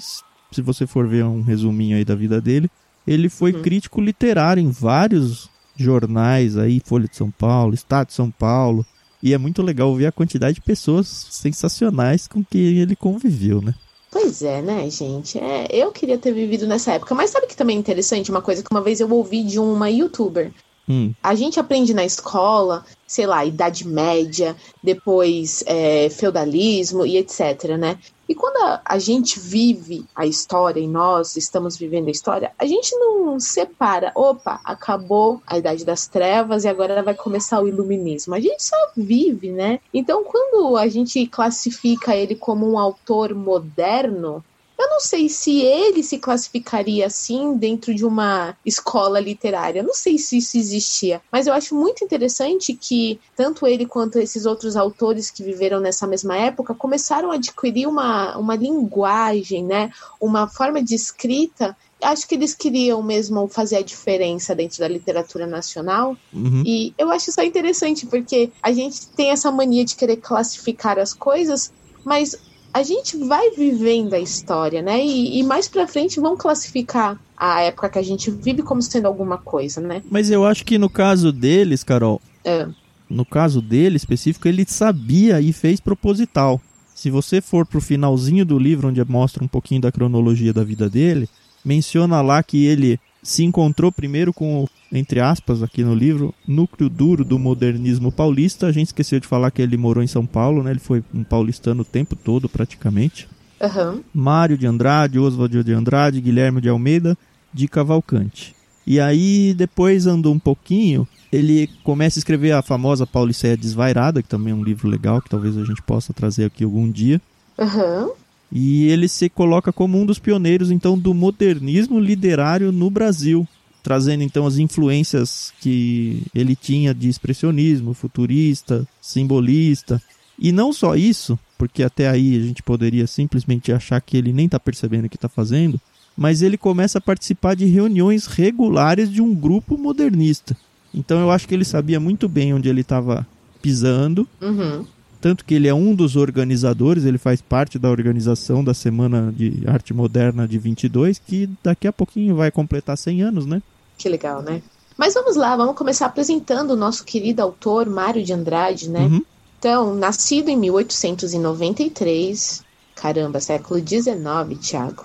se 0.53 0.63
você 0.63 0.87
for 0.87 1.09
ver 1.09 1.25
um 1.25 1.43
resuminho 1.43 1.97
aí 1.97 2.05
da 2.05 2.15
vida 2.15 2.41
dele, 2.41 2.71
ele 3.07 3.29
foi 3.29 3.53
Uhum. 3.53 3.63
crítico 3.63 4.01
literário 4.01 4.63
em 4.63 4.71
vários 4.71 5.50
jornais 5.83 6.57
aí, 6.57 6.81
Folha 6.85 7.09
de 7.09 7.17
São 7.17 7.31
Paulo, 7.31 7.75
Estado 7.75 8.09
de 8.09 8.15
São 8.15 8.31
Paulo, 8.31 8.85
e 9.23 9.35
é 9.35 9.39
muito 9.39 9.63
legal 9.63 9.95
ver 9.95 10.07
a 10.07 10.13
quantidade 10.13 10.55
de 10.55 10.61
pessoas 10.61 11.07
sensacionais 11.31 12.27
com 12.27 12.45
quem 12.45 12.79
ele 12.79 12.97
conviveu, 12.97 13.61
né? 13.61 13.75
Pois 14.11 14.43
é, 14.43 14.61
né, 14.61 14.91
gente? 14.91 15.39
É, 15.39 15.69
eu 15.71 15.93
queria 15.93 16.19
ter 16.19 16.33
vivido 16.33 16.67
nessa 16.67 16.93
época. 16.93 17.15
Mas 17.15 17.31
sabe 17.31 17.47
que 17.47 17.57
também 17.57 17.77
é 17.77 17.79
interessante? 17.79 18.31
Uma 18.31 18.43
coisa 18.43 18.63
que 18.63 18.69
uma 18.71 18.81
vez 18.81 18.99
eu 18.99 19.09
ouvi 19.11 19.45
de 19.45 19.59
uma 19.59 19.89
youtuber. 19.89 20.53
Hum, 20.91 21.15
A 21.23 21.37
gente 21.37 21.61
aprende 21.61 21.95
na 21.95 22.05
escola, 22.05 22.85
sei 23.07 23.25
lá, 23.25 23.45
Idade 23.45 23.87
Média, 23.87 24.57
depois 24.83 25.63
é, 25.65 26.11
feudalismo 26.11 27.07
e 27.07 27.17
etc, 27.17 27.77
né? 27.79 27.97
E 28.29 28.35
quando 28.35 28.57
a, 28.65 28.81
a 28.85 28.99
gente 28.99 29.39
vive 29.39 30.05
a 30.17 30.27
história 30.27 30.81
e 30.81 30.89
nós 30.89 31.37
estamos 31.37 31.77
vivendo 31.77 32.09
a 32.09 32.11
história, 32.11 32.53
a 32.59 32.67
gente 32.67 32.95
não 32.97 33.39
separa, 33.39 34.11
opa, 34.17 34.61
acabou 34.65 35.41
a 35.47 35.59
Idade 35.59 35.85
das 35.85 36.09
Trevas 36.09 36.65
e 36.65 36.69
agora 36.69 37.03
vai 37.05 37.15
começar 37.15 37.61
o 37.61 37.69
Iluminismo. 37.69 38.35
A 38.35 38.41
gente 38.41 38.63
só 38.63 38.77
vive, 38.97 39.51
né? 39.53 39.79
Então, 39.95 40.25
quando 40.25 40.77
a 40.77 40.89
gente 40.89 41.25
classifica 41.27 42.17
ele 42.17 42.35
como 42.35 42.69
um 42.69 42.79
autor 42.79 43.33
moderno, 43.33 44.45
eu 44.81 44.89
não 44.89 45.01
sei 45.01 45.29
se 45.29 45.61
ele 45.61 46.03
se 46.03 46.19
classificaria 46.19 47.07
assim 47.07 47.57
dentro 47.57 47.95
de 47.95 48.05
uma 48.05 48.57
escola 48.65 49.21
literária. 49.21 49.81
Eu 49.81 49.85
não 49.85 49.95
sei 49.95 50.17
se 50.19 50.39
isso 50.39 50.57
existia. 50.57 51.21
Mas 51.31 51.47
eu 51.47 51.53
acho 51.53 51.75
muito 51.75 52.05
interessante 52.05 52.73
que 52.75 53.21
tanto 53.37 53.67
ele 53.67 53.85
quanto 53.85 54.19
esses 54.19 54.47
outros 54.47 54.77
autores 54.77 55.31
que 55.31 55.43
viveram 55.43 55.81
nessa 55.81 56.07
mesma 56.07 56.37
época 56.37 56.75
começaram 56.75 57.31
a 57.31 57.35
adquirir 57.35 57.87
uma, 57.87 58.37
uma 58.39 58.57
linguagem, 58.57 59.65
né? 59.65 59.91
Uma 60.21 60.49
forma 60.49 60.83
de 60.83 60.95
escrita. 60.95 61.77
Acho 62.03 62.27
que 62.27 62.35
eles 62.35 62.55
queriam 62.55 63.03
mesmo 63.03 63.47
fazer 63.49 63.77
a 63.77 63.83
diferença 63.83 64.55
dentro 64.55 64.79
da 64.79 64.89
literatura 64.89 65.47
nacional. 65.47 66.17
uhum. 66.33 66.63
E 66.65 66.95
eu 66.97 67.11
acho 67.11 67.29
isso 67.29 67.41
interessante, 67.43 68.07
porque 68.07 68.51
a 68.63 68.73
gente 68.73 69.09
tem 69.09 69.31
essa 69.31 69.51
mania 69.51 69.85
de 69.85 69.97
querer 69.97 70.17
classificar 70.17 70.99
as 70.99 71.13
coisas, 71.13 71.71
mas 72.05 72.35
a 72.73 72.83
gente 72.83 73.17
vai 73.17 73.51
vivendo 73.51 74.15
a 74.15 74.19
história, 74.21 74.81
né? 74.83 75.05
E, 75.05 75.39
e 75.39 75.43
mais 75.43 75.69
pra 75.69 75.87
frente 75.87 76.21
vão 76.21 76.37
classificar 76.37 77.19
a 77.37 77.61
época 77.63 77.89
que 77.91 77.99
a 77.99 78.03
gente 78.03 78.31
vive 78.31 78.63
como 78.63 78.81
sendo 78.83 79.07
alguma 79.07 79.39
coisa, 79.39 79.81
né? 79.81 80.03
Mas 80.11 80.31
eu 80.31 80.45
acho 80.45 80.65
que 80.65 80.79
no 80.79 80.89
caso 80.91 81.33
deles, 81.33 81.83
Carol, 81.83 82.21
É. 82.45 82.69
no 83.09 83.25
caso 83.25 83.61
dele 83.61 83.97
específico, 83.97 84.47
ele 84.47 84.65
sabia 84.69 85.41
e 85.41 85.53
fez 85.53 85.81
proposital. 85.81 86.61
Se 86.95 87.11
você 87.11 87.41
for 87.41 87.65
pro 87.65 87.81
finalzinho 87.81 88.45
do 88.45 88.59
livro, 88.59 88.89
onde 88.89 89.03
mostra 89.05 89.43
um 89.43 89.49
pouquinho 89.49 89.81
da 89.81 89.91
cronologia 89.91 90.53
da 90.53 90.63
vida 90.63 90.89
dele, 90.89 91.29
menciona 91.65 92.21
lá 92.21 92.43
que 92.43 92.67
ele 92.67 93.01
se 93.23 93.45
encontrou 93.45 93.93
primeiro 93.93 94.33
com, 94.33 94.65
o, 94.65 94.69
entre 94.93 95.21
aspas, 95.21 95.63
aqui 95.63 95.83
no 95.83 95.95
livro, 95.95 96.35
núcleo 96.47 96.89
duro 96.89 97.25
do 97.25 97.39
modernismo 97.39 98.11
paulista. 98.11 98.67
A 98.67 98.73
gente 98.73 98.89
esqueceu 98.89 99.21
de 99.21 99.27
falar 99.27 99.51
que 99.51 99.63
ele 99.63 99.77
morou 99.77 100.03
em 100.03 100.07
São 100.07 100.27
Paulo, 100.27 100.63
né? 100.63 100.71
Ele 100.71 100.81
foi 100.81 101.03
um 101.15 101.23
paulistano 101.23 101.83
o 101.83 101.85
tempo 101.85 102.17
todo, 102.17 102.49
praticamente. 102.49 103.29
Aham. 103.61 104.01
Mário 104.13 104.57
de 104.57 104.67
Andrade, 104.67 105.19
Oswald 105.19 105.63
de 105.63 105.73
Andrade, 105.73 106.21
Guilherme 106.21 106.61
de 106.61 106.69
Almeida, 106.69 107.17
de 107.53 107.69
Cavalcante. 107.69 108.55
E 108.87 108.99
aí, 108.99 109.55
depois 109.55 110.07
andou 110.07 110.33
um 110.33 110.39
pouquinho, 110.39 111.07
ele 111.31 111.69
começa 111.85 112.19
a 112.19 112.21
escrever 112.21 112.53
a 112.53 112.63
famosa 112.63 113.07
Pauliceia 113.07 113.57
Desvairada, 113.57 114.23
que 114.23 114.29
também 114.29 114.53
é 114.53 114.57
um 114.57 114.65
livro 114.65 114.89
legal, 114.89 115.21
que 115.21 115.29
talvez 115.29 115.57
a 115.57 115.65
gente 115.65 115.83
possa 115.83 116.13
trazer 116.13 116.47
aqui 116.47 116.65
algum 116.65 116.91
dia. 116.91 117.21
Aham. 117.59 118.11
E 118.53 118.89
ele 118.89 119.09
se 119.09 119.29
coloca 119.29 119.73
como 119.73 120.01
um 120.01 120.05
dos 120.05 120.19
pioneiros, 120.19 120.71
então, 120.71 120.99
do 120.99 121.15
modernismo 121.15 122.01
literário 122.01 122.73
no 122.73 122.91
Brasil, 122.91 123.47
trazendo, 123.83 124.23
então, 124.23 124.47
as 124.47 124.59
influências 124.59 125.53
que 125.61 126.23
ele 126.35 126.57
tinha 126.57 126.93
de 126.93 127.09
expressionismo, 127.09 127.95
futurista, 127.95 128.87
simbolista. 129.01 130.03
E 130.39 130.51
não 130.53 130.73
só 130.73 130.97
isso, 130.97 131.39
porque 131.57 131.83
até 131.83 132.09
aí 132.09 132.37
a 132.37 132.43
gente 132.43 132.63
poderia 132.63 133.07
simplesmente 133.07 133.73
achar 133.73 134.01
que 134.01 134.17
ele 134.17 134.33
nem 134.33 134.47
está 134.47 134.59
percebendo 134.59 135.05
o 135.05 135.09
que 135.09 135.17
está 135.17 135.29
fazendo, 135.29 135.81
mas 136.17 136.43
ele 136.43 136.57
começa 136.57 136.99
a 136.99 137.01
participar 137.01 137.55
de 137.55 137.67
reuniões 137.67 138.27
regulares 138.27 139.11
de 139.11 139.23
um 139.23 139.35
grupo 139.35 139.79
modernista. 139.79 140.57
Então 140.93 141.21
eu 141.21 141.31
acho 141.31 141.47
que 141.47 141.55
ele 141.55 141.65
sabia 141.65 142.01
muito 142.01 142.29
bem 142.29 142.53
onde 142.53 142.69
ele 142.69 142.81
estava 142.81 143.27
pisando, 143.63 144.27
Uhum. 144.41 144.85
Tanto 145.21 145.45
que 145.45 145.55
ele 145.55 145.69
é 145.69 145.75
um 145.75 145.95
dos 145.95 146.17
organizadores, 146.17 147.05
ele 147.05 147.19
faz 147.19 147.43
parte 147.43 147.79
da 147.79 147.91
organização 147.91 148.65
da 148.65 148.73
Semana 148.73 149.33
de 149.37 149.63
Arte 149.67 149.93
Moderna 149.93 150.49
de 150.49 150.59
22, 150.59 151.19
que 151.19 151.49
daqui 151.63 151.87
a 151.87 151.93
pouquinho 151.93 152.37
vai 152.37 152.51
completar 152.51 152.97
100 152.97 153.23
anos, 153.23 153.47
né? 153.47 153.63
Que 153.99 154.09
legal, 154.09 154.43
né? 154.43 154.63
Mas 154.97 155.15
vamos 155.15 155.37
lá, 155.37 155.57
vamos 155.57 155.77
começar 155.77 156.07
apresentando 156.07 156.73
o 156.73 156.77
nosso 156.77 157.05
querido 157.05 157.43
autor 157.43 157.89
Mário 157.89 158.23
de 158.23 158.33
Andrade, 158.33 158.89
né? 158.89 159.01
Uhum. 159.01 159.23
Então, 159.59 159.95
nascido 159.95 160.49
em 160.49 160.57
1893, 160.57 162.65
caramba, 162.95 163.41
século 163.41 163.79
XIX, 163.79 164.59
Thiago. 164.61 165.05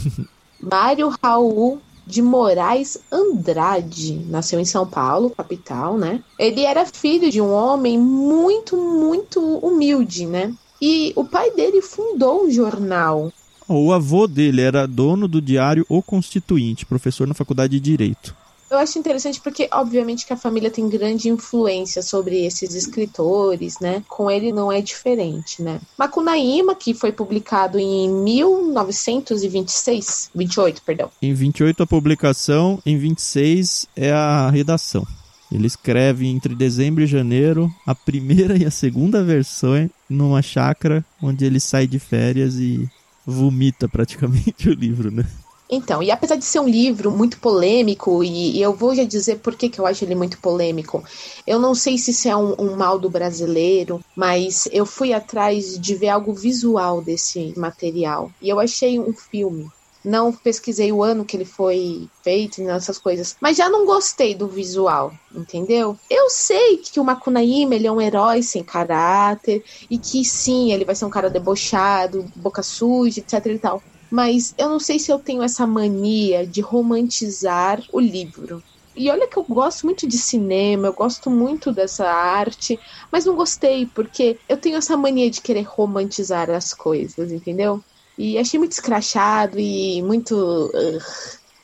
Mário 0.60 1.14
Raul 1.22 1.80
de 2.06 2.22
Moraes 2.22 2.98
Andrade 3.10 4.24
nasceu 4.28 4.60
em 4.60 4.64
São 4.64 4.86
Paulo, 4.86 5.30
capital, 5.30 5.98
né? 5.98 6.22
Ele 6.38 6.62
era 6.62 6.86
filho 6.86 7.30
de 7.30 7.40
um 7.40 7.52
homem 7.52 7.98
muito, 7.98 8.76
muito 8.76 9.40
humilde, 9.58 10.26
né? 10.26 10.54
E 10.80 11.12
o 11.16 11.24
pai 11.24 11.50
dele 11.50 11.82
fundou 11.82 12.44
um 12.44 12.50
jornal. 12.50 13.32
O 13.68 13.92
avô 13.92 14.28
dele 14.28 14.60
era 14.60 14.86
dono 14.86 15.26
do 15.26 15.40
diário 15.40 15.84
O 15.88 16.00
Constituinte, 16.00 16.86
professor 16.86 17.26
na 17.26 17.34
Faculdade 17.34 17.72
de 17.72 17.80
Direito. 17.80 18.36
Eu 18.70 18.78
acho 18.78 18.98
interessante 18.98 19.40
porque, 19.40 19.68
obviamente, 19.72 20.26
que 20.26 20.32
a 20.32 20.36
família 20.36 20.70
tem 20.70 20.88
grande 20.88 21.28
influência 21.28 22.02
sobre 22.02 22.44
esses 22.44 22.74
escritores, 22.74 23.78
né? 23.80 24.02
Com 24.08 24.28
ele 24.30 24.52
não 24.52 24.72
é 24.72 24.80
diferente, 24.80 25.62
né? 25.62 25.80
Macunaíma, 25.96 26.74
que 26.74 26.92
foi 26.92 27.12
publicado 27.12 27.78
em 27.78 28.08
1926, 28.08 30.30
28, 30.34 30.82
perdão. 30.82 31.08
Em 31.22 31.32
28 31.32 31.84
a 31.84 31.86
publicação, 31.86 32.82
em 32.84 32.98
26 32.98 33.86
é 33.94 34.10
a 34.10 34.50
redação. 34.50 35.06
Ele 35.50 35.66
escreve 35.68 36.26
entre 36.26 36.54
dezembro 36.54 37.02
e 37.04 37.06
janeiro 37.06 37.72
a 37.86 37.94
primeira 37.94 38.56
e 38.56 38.64
a 38.64 38.70
segunda 38.70 39.22
versão 39.22 39.88
numa 40.10 40.42
chácara 40.42 41.04
onde 41.22 41.44
ele 41.44 41.60
sai 41.60 41.86
de 41.86 42.00
férias 42.00 42.56
e 42.56 42.88
vomita 43.24 43.88
praticamente 43.88 44.68
o 44.68 44.74
livro, 44.74 45.08
né? 45.10 45.24
Então, 45.68 46.02
e 46.02 46.10
apesar 46.10 46.36
de 46.36 46.44
ser 46.44 46.60
um 46.60 46.68
livro 46.68 47.10
muito 47.10 47.38
polêmico, 47.38 48.22
e, 48.22 48.56
e 48.56 48.62
eu 48.62 48.72
vou 48.72 48.94
já 48.94 49.04
dizer 49.04 49.40
por 49.40 49.56
que, 49.56 49.68
que 49.68 49.80
eu 49.80 49.86
acho 49.86 50.04
ele 50.04 50.14
muito 50.14 50.38
polêmico, 50.38 51.02
eu 51.46 51.58
não 51.58 51.74
sei 51.74 51.98
se 51.98 52.12
isso 52.12 52.28
é 52.28 52.36
um, 52.36 52.54
um, 52.58 52.76
mal 52.76 52.98
do 52.98 53.10
brasileiro, 53.10 54.00
mas 54.14 54.68
eu 54.70 54.86
fui 54.86 55.12
atrás 55.12 55.78
de 55.78 55.94
ver 55.94 56.08
algo 56.08 56.32
visual 56.32 57.02
desse 57.02 57.52
material. 57.56 58.30
E 58.40 58.48
eu 58.48 58.60
achei 58.60 58.98
um 58.98 59.12
filme. 59.12 59.68
Não 60.04 60.32
pesquisei 60.32 60.92
o 60.92 61.02
ano 61.02 61.24
que 61.24 61.36
ele 61.36 61.44
foi 61.44 62.08
feito, 62.22 62.62
nessas 62.62 62.96
coisas. 62.96 63.36
Mas 63.40 63.56
já 63.56 63.68
não 63.68 63.84
gostei 63.84 64.36
do 64.36 64.46
visual, 64.46 65.12
entendeu? 65.34 65.98
Eu 66.08 66.30
sei 66.30 66.76
que 66.76 67.00
o 67.00 67.04
Makunaíma, 67.04 67.74
ele 67.74 67.88
é 67.88 67.92
um 67.92 68.00
herói 68.00 68.40
sem 68.40 68.62
caráter. 68.62 69.64
E 69.90 69.98
que 69.98 70.24
sim, 70.24 70.72
ele 70.72 70.84
vai 70.84 70.94
ser 70.94 71.06
um 71.06 71.10
cara 71.10 71.28
debochado, 71.28 72.24
boca 72.36 72.62
suja, 72.62 73.18
etc 73.18 73.46
e 73.46 73.58
tal 73.58 73.82
mas 74.10 74.54
eu 74.56 74.68
não 74.68 74.78
sei 74.78 74.98
se 74.98 75.10
eu 75.10 75.18
tenho 75.18 75.42
essa 75.42 75.66
mania 75.66 76.46
de 76.46 76.60
romantizar 76.60 77.82
o 77.92 78.00
livro. 78.00 78.62
E 78.96 79.10
olha 79.10 79.28
que 79.28 79.36
eu 79.36 79.44
gosto 79.44 79.84
muito 79.84 80.06
de 80.08 80.16
cinema, 80.16 80.86
eu 80.86 80.92
gosto 80.92 81.30
muito 81.30 81.70
dessa 81.70 82.08
arte, 82.08 82.80
mas 83.12 83.26
não 83.26 83.36
gostei 83.36 83.84
porque 83.86 84.38
eu 84.48 84.56
tenho 84.56 84.76
essa 84.76 84.96
mania 84.96 85.30
de 85.30 85.42
querer 85.42 85.64
romantizar 85.64 86.48
as 86.50 86.72
coisas, 86.72 87.30
entendeu? 87.30 87.82
E 88.16 88.38
achei 88.38 88.58
muito 88.58 88.72
escrachado 88.72 89.60
e 89.60 90.02
muito. 90.02 90.34
Uh, 90.34 90.98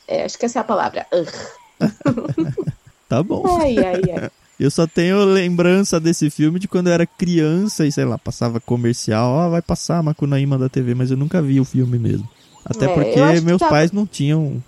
é, 0.07 0.23
acho 0.23 0.37
que 0.37 0.45
essa 0.45 0.59
é 0.59 0.61
a 0.61 0.65
palavra. 0.65 1.07
Uh. 1.11 2.63
tá 3.09 3.23
bom. 3.23 3.43
Ai, 3.59 3.77
ai, 3.83 4.01
ai. 4.11 4.29
Eu 4.63 4.71
só 4.71 4.87
tenho 4.87 5.25
lembrança 5.25 5.99
desse 5.99 6.29
filme 6.29 6.57
de 6.57 6.69
quando 6.69 6.87
eu 6.87 6.93
era 6.93 7.05
criança 7.05 7.85
e 7.85 7.91
sei 7.91 8.05
lá, 8.05 8.17
passava 8.17 8.61
comercial, 8.61 9.29
ó, 9.29 9.45
oh, 9.45 9.51
vai 9.51 9.61
passar 9.61 9.97
a 9.97 10.03
Macunaíma 10.03 10.57
da 10.57 10.69
TV, 10.69 10.95
mas 10.95 11.11
eu 11.11 11.17
nunca 11.17 11.41
vi 11.41 11.59
o 11.59 11.65
filme 11.65 11.99
mesmo. 11.99 12.25
Até 12.63 12.85
é, 12.85 12.93
porque 12.93 13.41
meus 13.41 13.59
tá... 13.59 13.67
pais 13.67 13.91
não 13.91 14.07
tinham, 14.07 14.63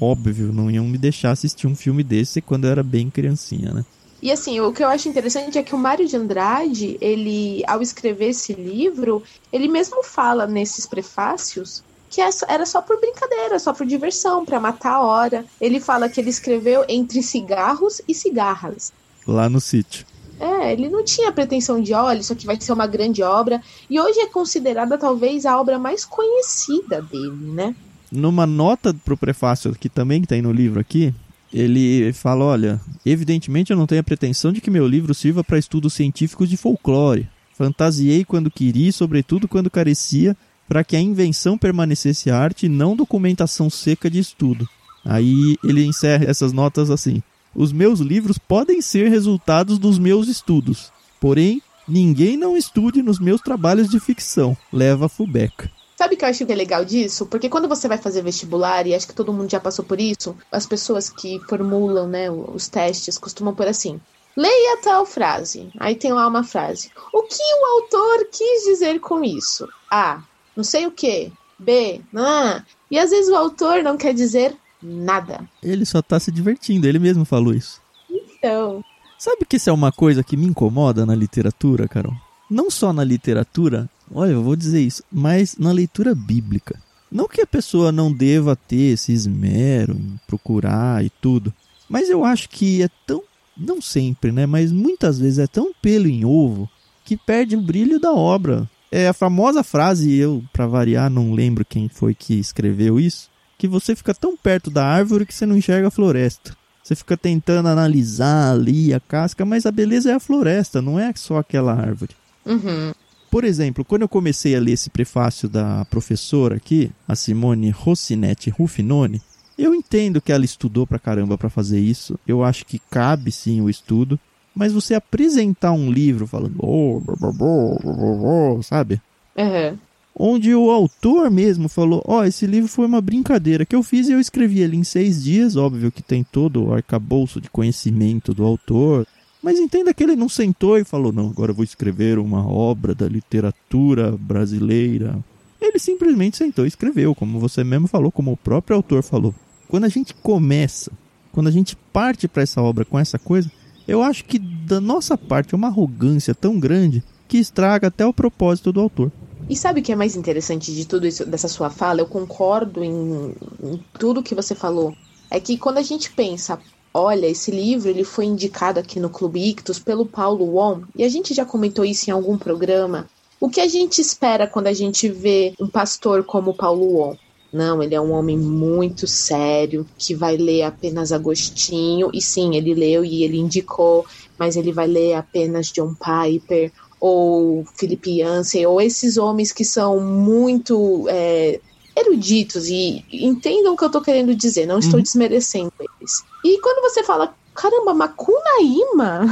óbvio, 0.00 0.50
não 0.50 0.70
iam 0.70 0.86
me 0.86 0.96
deixar 0.96 1.30
assistir 1.30 1.66
um 1.66 1.76
filme 1.76 2.02
desse 2.02 2.40
quando 2.40 2.64
eu 2.64 2.70
era 2.70 2.82
bem 2.82 3.10
criancinha, 3.10 3.70
né? 3.70 3.84
E 4.22 4.32
assim, 4.32 4.60
o 4.60 4.72
que 4.72 4.82
eu 4.82 4.88
acho 4.88 5.10
interessante 5.10 5.58
é 5.58 5.62
que 5.62 5.74
o 5.74 5.78
Mário 5.78 6.08
de 6.08 6.16
Andrade, 6.16 6.96
ele, 6.98 7.62
ao 7.66 7.82
escrever 7.82 8.30
esse 8.30 8.54
livro, 8.54 9.22
ele 9.52 9.68
mesmo 9.68 10.02
fala 10.02 10.46
nesses 10.46 10.86
prefácios 10.86 11.84
que 12.08 12.22
é 12.22 12.30
era 12.48 12.64
só 12.64 12.80
por 12.80 12.98
brincadeira, 12.98 13.58
só 13.58 13.74
por 13.74 13.84
diversão, 13.84 14.44
para 14.44 14.58
matar 14.60 14.94
a 14.94 15.02
hora. 15.02 15.44
Ele 15.60 15.80
fala 15.80 16.08
que 16.08 16.18
ele 16.18 16.30
escreveu 16.30 16.84
entre 16.88 17.22
cigarros 17.22 18.00
e 18.08 18.14
cigarras. 18.14 18.92
Lá 19.26 19.48
no 19.48 19.60
sítio. 19.60 20.06
É, 20.38 20.72
ele 20.72 20.88
não 20.88 21.04
tinha 21.04 21.32
pretensão 21.32 21.80
de, 21.80 21.94
olha, 21.94 22.18
isso 22.18 22.32
aqui 22.32 22.44
vai 22.44 22.60
ser 22.60 22.72
uma 22.72 22.86
grande 22.86 23.22
obra. 23.22 23.62
E 23.88 23.98
hoje 24.00 24.18
é 24.20 24.26
considerada 24.26 24.98
talvez 24.98 25.46
a 25.46 25.58
obra 25.58 25.78
mais 25.78 26.04
conhecida 26.04 27.00
dele, 27.00 27.52
né? 27.52 27.74
Numa 28.10 28.46
nota 28.46 28.94
pro 29.04 29.16
prefácio 29.16 29.74
que 29.74 29.88
também 29.88 30.22
tem 30.22 30.42
no 30.42 30.52
livro 30.52 30.80
aqui, 30.80 31.14
ele 31.52 32.12
fala, 32.12 32.44
olha, 32.44 32.80
evidentemente 33.06 33.70
eu 33.70 33.76
não 33.76 33.86
tenho 33.86 34.00
a 34.00 34.04
pretensão 34.04 34.52
de 34.52 34.60
que 34.60 34.70
meu 34.70 34.86
livro 34.86 35.14
sirva 35.14 35.44
para 35.44 35.58
estudos 35.58 35.94
científicos 35.94 36.48
de 36.48 36.56
folclore. 36.56 37.28
Fantasiei 37.56 38.24
quando 38.24 38.50
queria, 38.50 38.92
sobretudo 38.92 39.46
quando 39.46 39.70
carecia, 39.70 40.36
para 40.68 40.82
que 40.82 40.96
a 40.96 41.00
invenção 41.00 41.56
permanecesse 41.56 42.30
arte 42.30 42.66
e 42.66 42.68
não 42.68 42.96
documentação 42.96 43.70
seca 43.70 44.10
de 44.10 44.18
estudo. 44.18 44.68
Aí 45.04 45.56
ele 45.62 45.84
encerra 45.84 46.24
essas 46.24 46.52
notas 46.52 46.90
assim: 46.90 47.22
os 47.54 47.72
meus 47.72 48.00
livros 48.00 48.38
podem 48.38 48.80
ser 48.80 49.08
resultados 49.08 49.78
dos 49.78 49.98
meus 49.98 50.28
estudos. 50.28 50.92
Porém, 51.20 51.62
ninguém 51.86 52.36
não 52.36 52.56
estude 52.56 53.02
nos 53.02 53.18
meus 53.18 53.40
trabalhos 53.40 53.88
de 53.88 54.00
ficção. 54.00 54.56
Leva 54.72 55.06
a 55.06 55.08
Fubeca. 55.08 55.70
Sabe 55.96 56.16
o 56.16 56.18
que 56.18 56.24
eu 56.24 56.28
acho 56.28 56.44
que 56.44 56.52
é 56.52 56.56
legal 56.56 56.84
disso? 56.84 57.24
Porque 57.26 57.48
quando 57.48 57.68
você 57.68 57.86
vai 57.86 57.98
fazer 57.98 58.22
vestibular, 58.22 58.86
e 58.86 58.94
acho 58.94 59.06
que 59.06 59.14
todo 59.14 59.32
mundo 59.32 59.50
já 59.50 59.60
passou 59.60 59.84
por 59.84 60.00
isso, 60.00 60.36
as 60.50 60.66
pessoas 60.66 61.08
que 61.08 61.40
formulam 61.48 62.08
né, 62.08 62.30
os 62.30 62.68
testes 62.68 63.16
costumam 63.16 63.54
por 63.54 63.68
assim. 63.68 64.00
Leia 64.36 64.78
tal 64.82 65.06
frase. 65.06 65.70
Aí 65.78 65.94
tem 65.94 66.12
lá 66.12 66.26
uma 66.26 66.42
frase. 66.42 66.90
O 67.12 67.22
que 67.22 67.36
o 67.38 67.66
autor 67.76 68.28
quis 68.32 68.64
dizer 68.64 68.98
com 68.98 69.22
isso? 69.22 69.68
A. 69.88 70.22
Não 70.56 70.64
sei 70.64 70.86
o 70.86 70.90
que. 70.90 71.32
B. 71.58 72.00
Ah. 72.14 72.64
E 72.90 72.98
às 72.98 73.10
vezes 73.10 73.30
o 73.30 73.36
autor 73.36 73.82
não 73.82 73.96
quer 73.96 74.12
dizer 74.12 74.56
nada. 74.84 75.48
Ele 75.62 75.86
só 75.86 76.02
tá 76.02 76.20
se 76.20 76.30
divertindo, 76.30 76.86
ele 76.86 76.98
mesmo 76.98 77.24
falou 77.24 77.54
isso. 77.54 77.80
Então. 78.10 78.84
Sabe 79.18 79.46
que 79.48 79.56
isso 79.56 79.70
é 79.70 79.72
uma 79.72 79.90
coisa 79.90 80.22
que 80.22 80.36
me 80.36 80.46
incomoda 80.46 81.06
na 81.06 81.14
literatura, 81.14 81.88
Carol? 81.88 82.14
Não 82.50 82.70
só 82.70 82.92
na 82.92 83.02
literatura, 83.02 83.88
olha, 84.12 84.32
eu 84.32 84.42
vou 84.42 84.54
dizer 84.54 84.82
isso, 84.82 85.02
mas 85.10 85.56
na 85.56 85.72
leitura 85.72 86.14
bíblica. 86.14 86.78
Não 87.10 87.26
que 87.26 87.40
a 87.40 87.46
pessoa 87.46 87.90
não 87.90 88.12
deva 88.12 88.54
ter 88.56 88.92
esse 88.92 89.12
esmero 89.12 89.94
em 89.94 90.20
procurar 90.26 91.04
e 91.04 91.08
tudo, 91.08 91.54
mas 91.88 92.10
eu 92.10 92.24
acho 92.24 92.48
que 92.48 92.82
é 92.82 92.88
tão, 93.06 93.22
não 93.56 93.80
sempre, 93.80 94.32
né, 94.32 94.46
mas 94.46 94.72
muitas 94.72 95.18
vezes 95.18 95.38
é 95.38 95.46
tão 95.46 95.72
pelo 95.80 96.08
em 96.08 96.24
ovo 96.24 96.68
que 97.04 97.16
perde 97.16 97.56
o 97.56 97.62
brilho 97.62 98.00
da 98.00 98.12
obra. 98.12 98.68
É 98.90 99.08
a 99.08 99.12
famosa 99.12 99.62
frase, 99.62 100.14
eu, 100.14 100.42
para 100.52 100.66
variar, 100.66 101.08
não 101.08 101.32
lembro 101.32 101.64
quem 101.64 101.88
foi 101.88 102.14
que 102.14 102.34
escreveu 102.34 102.98
isso, 103.00 103.30
que 103.58 103.68
você 103.68 103.94
fica 103.94 104.14
tão 104.14 104.36
perto 104.36 104.70
da 104.70 104.84
árvore 104.84 105.26
que 105.26 105.34
você 105.34 105.46
não 105.46 105.56
enxerga 105.56 105.88
a 105.88 105.90
floresta. 105.90 106.56
Você 106.82 106.94
fica 106.94 107.16
tentando 107.16 107.68
analisar 107.68 108.52
ali 108.52 108.92
a 108.92 109.00
casca, 109.00 109.44
mas 109.44 109.64
a 109.64 109.70
beleza 109.70 110.10
é 110.10 110.14
a 110.14 110.20
floresta, 110.20 110.82
não 110.82 111.00
é 111.00 111.12
só 111.14 111.38
aquela 111.38 111.72
árvore. 111.72 112.14
Uhum. 112.44 112.92
Por 113.30 113.42
exemplo, 113.42 113.84
quando 113.84 114.02
eu 114.02 114.08
comecei 114.08 114.54
a 114.54 114.60
ler 114.60 114.72
esse 114.72 114.90
prefácio 114.90 115.48
da 115.48 115.84
professora 115.86 116.56
aqui, 116.56 116.90
a 117.08 117.16
Simone 117.16 117.70
Rossinetti 117.70 118.50
Ruffinoni, 118.50 119.22
eu 119.56 119.74
entendo 119.74 120.20
que 120.20 120.30
ela 120.30 120.44
estudou 120.44 120.86
pra 120.86 120.98
caramba 120.98 121.38
para 121.38 121.48
fazer 121.48 121.80
isso. 121.80 122.18
Eu 122.26 122.44
acho 122.44 122.66
que 122.66 122.78
cabe 122.90 123.32
sim 123.32 123.60
o 123.60 123.70
estudo. 123.70 124.20
Mas 124.54 124.72
você 124.72 124.94
apresentar 124.94 125.72
um 125.72 125.90
livro 125.90 126.28
falando, 126.28 126.54
oh, 126.58 127.02
oh, 127.20 128.58
oh, 128.58 128.62
sabe? 128.62 129.00
Uhum 129.36 129.76
onde 130.14 130.54
o 130.54 130.70
autor 130.70 131.30
mesmo 131.30 131.68
falou: 131.68 132.02
Ó, 132.06 132.20
oh, 132.20 132.24
esse 132.24 132.46
livro 132.46 132.68
foi 132.68 132.86
uma 132.86 133.00
brincadeira 133.00 133.64
que 133.64 133.74
eu 133.74 133.82
fiz 133.82 134.08
e 134.08 134.12
eu 134.12 134.20
escrevi 134.20 134.60
ele 134.60 134.76
em 134.76 134.84
seis 134.84 135.22
dias. 135.22 135.56
Óbvio 135.56 135.90
que 135.90 136.02
tem 136.02 136.22
todo 136.24 136.64
o 136.64 136.74
arcabouço 136.74 137.40
de 137.40 137.50
conhecimento 137.50 138.32
do 138.32 138.44
autor. 138.44 139.06
Mas 139.42 139.58
entenda 139.58 139.92
que 139.92 140.02
ele 140.02 140.16
não 140.16 140.28
sentou 140.28 140.78
e 140.78 140.84
falou: 140.84 141.12
Não, 141.12 141.28
agora 141.28 141.50
eu 141.50 141.54
vou 141.54 141.64
escrever 141.64 142.18
uma 142.18 142.48
obra 142.48 142.94
da 142.94 143.08
literatura 143.08 144.12
brasileira. 144.12 145.18
Ele 145.60 145.78
simplesmente 145.78 146.36
sentou 146.36 146.64
e 146.64 146.68
escreveu, 146.68 147.14
como 147.14 147.40
você 147.40 147.64
mesmo 147.64 147.88
falou, 147.88 148.12
como 148.12 148.32
o 148.32 148.36
próprio 148.36 148.76
autor 148.76 149.02
falou. 149.02 149.34
Quando 149.66 149.84
a 149.84 149.88
gente 149.88 150.14
começa, 150.14 150.92
quando 151.32 151.48
a 151.48 151.50
gente 151.50 151.76
parte 151.92 152.28
para 152.28 152.42
essa 152.42 152.60
obra 152.62 152.84
com 152.84 152.98
essa 152.98 153.18
coisa, 153.18 153.50
eu 153.88 154.02
acho 154.02 154.24
que 154.24 154.38
da 154.38 154.80
nossa 154.80 155.16
parte 155.16 155.54
é 155.54 155.56
uma 155.56 155.68
arrogância 155.68 156.34
tão 156.34 156.58
grande 156.58 157.02
que 157.26 157.38
estraga 157.38 157.88
até 157.88 158.06
o 158.06 158.12
propósito 158.12 158.72
do 158.72 158.80
autor. 158.80 159.10
E 159.48 159.56
sabe 159.56 159.80
o 159.80 159.82
que 159.82 159.92
é 159.92 159.96
mais 159.96 160.16
interessante 160.16 160.74
de 160.74 160.86
tudo 160.86 161.06
isso, 161.06 161.26
dessa 161.26 161.48
sua 161.48 161.68
fala? 161.68 162.00
Eu 162.00 162.06
concordo 162.06 162.82
em, 162.82 163.34
em 163.62 163.84
tudo 163.98 164.22
que 164.22 164.34
você 164.34 164.54
falou. 164.54 164.94
É 165.30 165.38
que 165.38 165.58
quando 165.58 165.78
a 165.78 165.82
gente 165.82 166.10
pensa, 166.12 166.58
olha, 166.92 167.26
esse 167.26 167.50
livro 167.50 167.90
ele 167.90 168.04
foi 168.04 168.24
indicado 168.24 168.80
aqui 168.80 168.98
no 168.98 169.10
Clube 169.10 169.50
Ictus 169.50 169.78
pelo 169.78 170.06
Paulo 170.06 170.44
Wong, 170.44 170.86
e 170.94 171.04
a 171.04 171.08
gente 171.08 171.34
já 171.34 171.44
comentou 171.44 171.84
isso 171.84 172.08
em 172.08 172.12
algum 172.12 172.38
programa. 172.38 173.06
O 173.38 173.50
que 173.50 173.60
a 173.60 173.68
gente 173.68 174.00
espera 174.00 174.46
quando 174.46 174.68
a 174.68 174.72
gente 174.72 175.08
vê 175.08 175.52
um 175.60 175.68
pastor 175.68 176.24
como 176.24 176.54
Paulo 176.54 176.94
Wong? 176.94 177.18
Não, 177.52 177.82
ele 177.82 177.94
é 177.94 178.00
um 178.00 178.12
homem 178.12 178.36
muito 178.36 179.06
sério, 179.06 179.86
que 179.96 180.14
vai 180.14 180.36
ler 180.36 180.62
apenas 180.62 181.12
Agostinho, 181.12 182.10
e 182.12 182.20
sim, 182.20 182.56
ele 182.56 182.74
leu 182.74 183.04
e 183.04 183.22
ele 183.22 183.38
indicou, 183.38 184.04
mas 184.38 184.56
ele 184.56 184.72
vai 184.72 184.88
ler 184.88 185.14
apenas 185.14 185.70
John 185.70 185.94
Piper, 185.94 186.72
ou 187.06 187.66
Felipe 187.76 188.16
Jansen, 188.16 188.64
ou 188.64 188.80
esses 188.80 189.18
homens 189.18 189.52
que 189.52 189.62
são 189.62 190.00
muito 190.00 191.04
é, 191.10 191.60
eruditos 191.94 192.66
e 192.70 193.04
entendam 193.12 193.74
o 193.74 193.76
que 193.76 193.84
eu 193.84 193.90
tô 193.90 194.00
querendo 194.00 194.34
dizer, 194.34 194.64
não 194.64 194.78
estou 194.78 194.96
uhum. 194.96 195.02
desmerecendo 195.02 195.70
eles. 195.78 196.24
E 196.42 196.58
quando 196.62 196.80
você 196.80 197.04
fala, 197.04 197.34
caramba, 197.54 197.92
Macunaíma. 197.92 199.26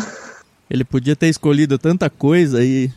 Ele 0.69 0.85
podia 0.85 1.17
ter 1.17 1.29
escolhido 1.29 1.79
tanta 1.79 2.11
coisa 2.11 2.63
e. 2.63 2.91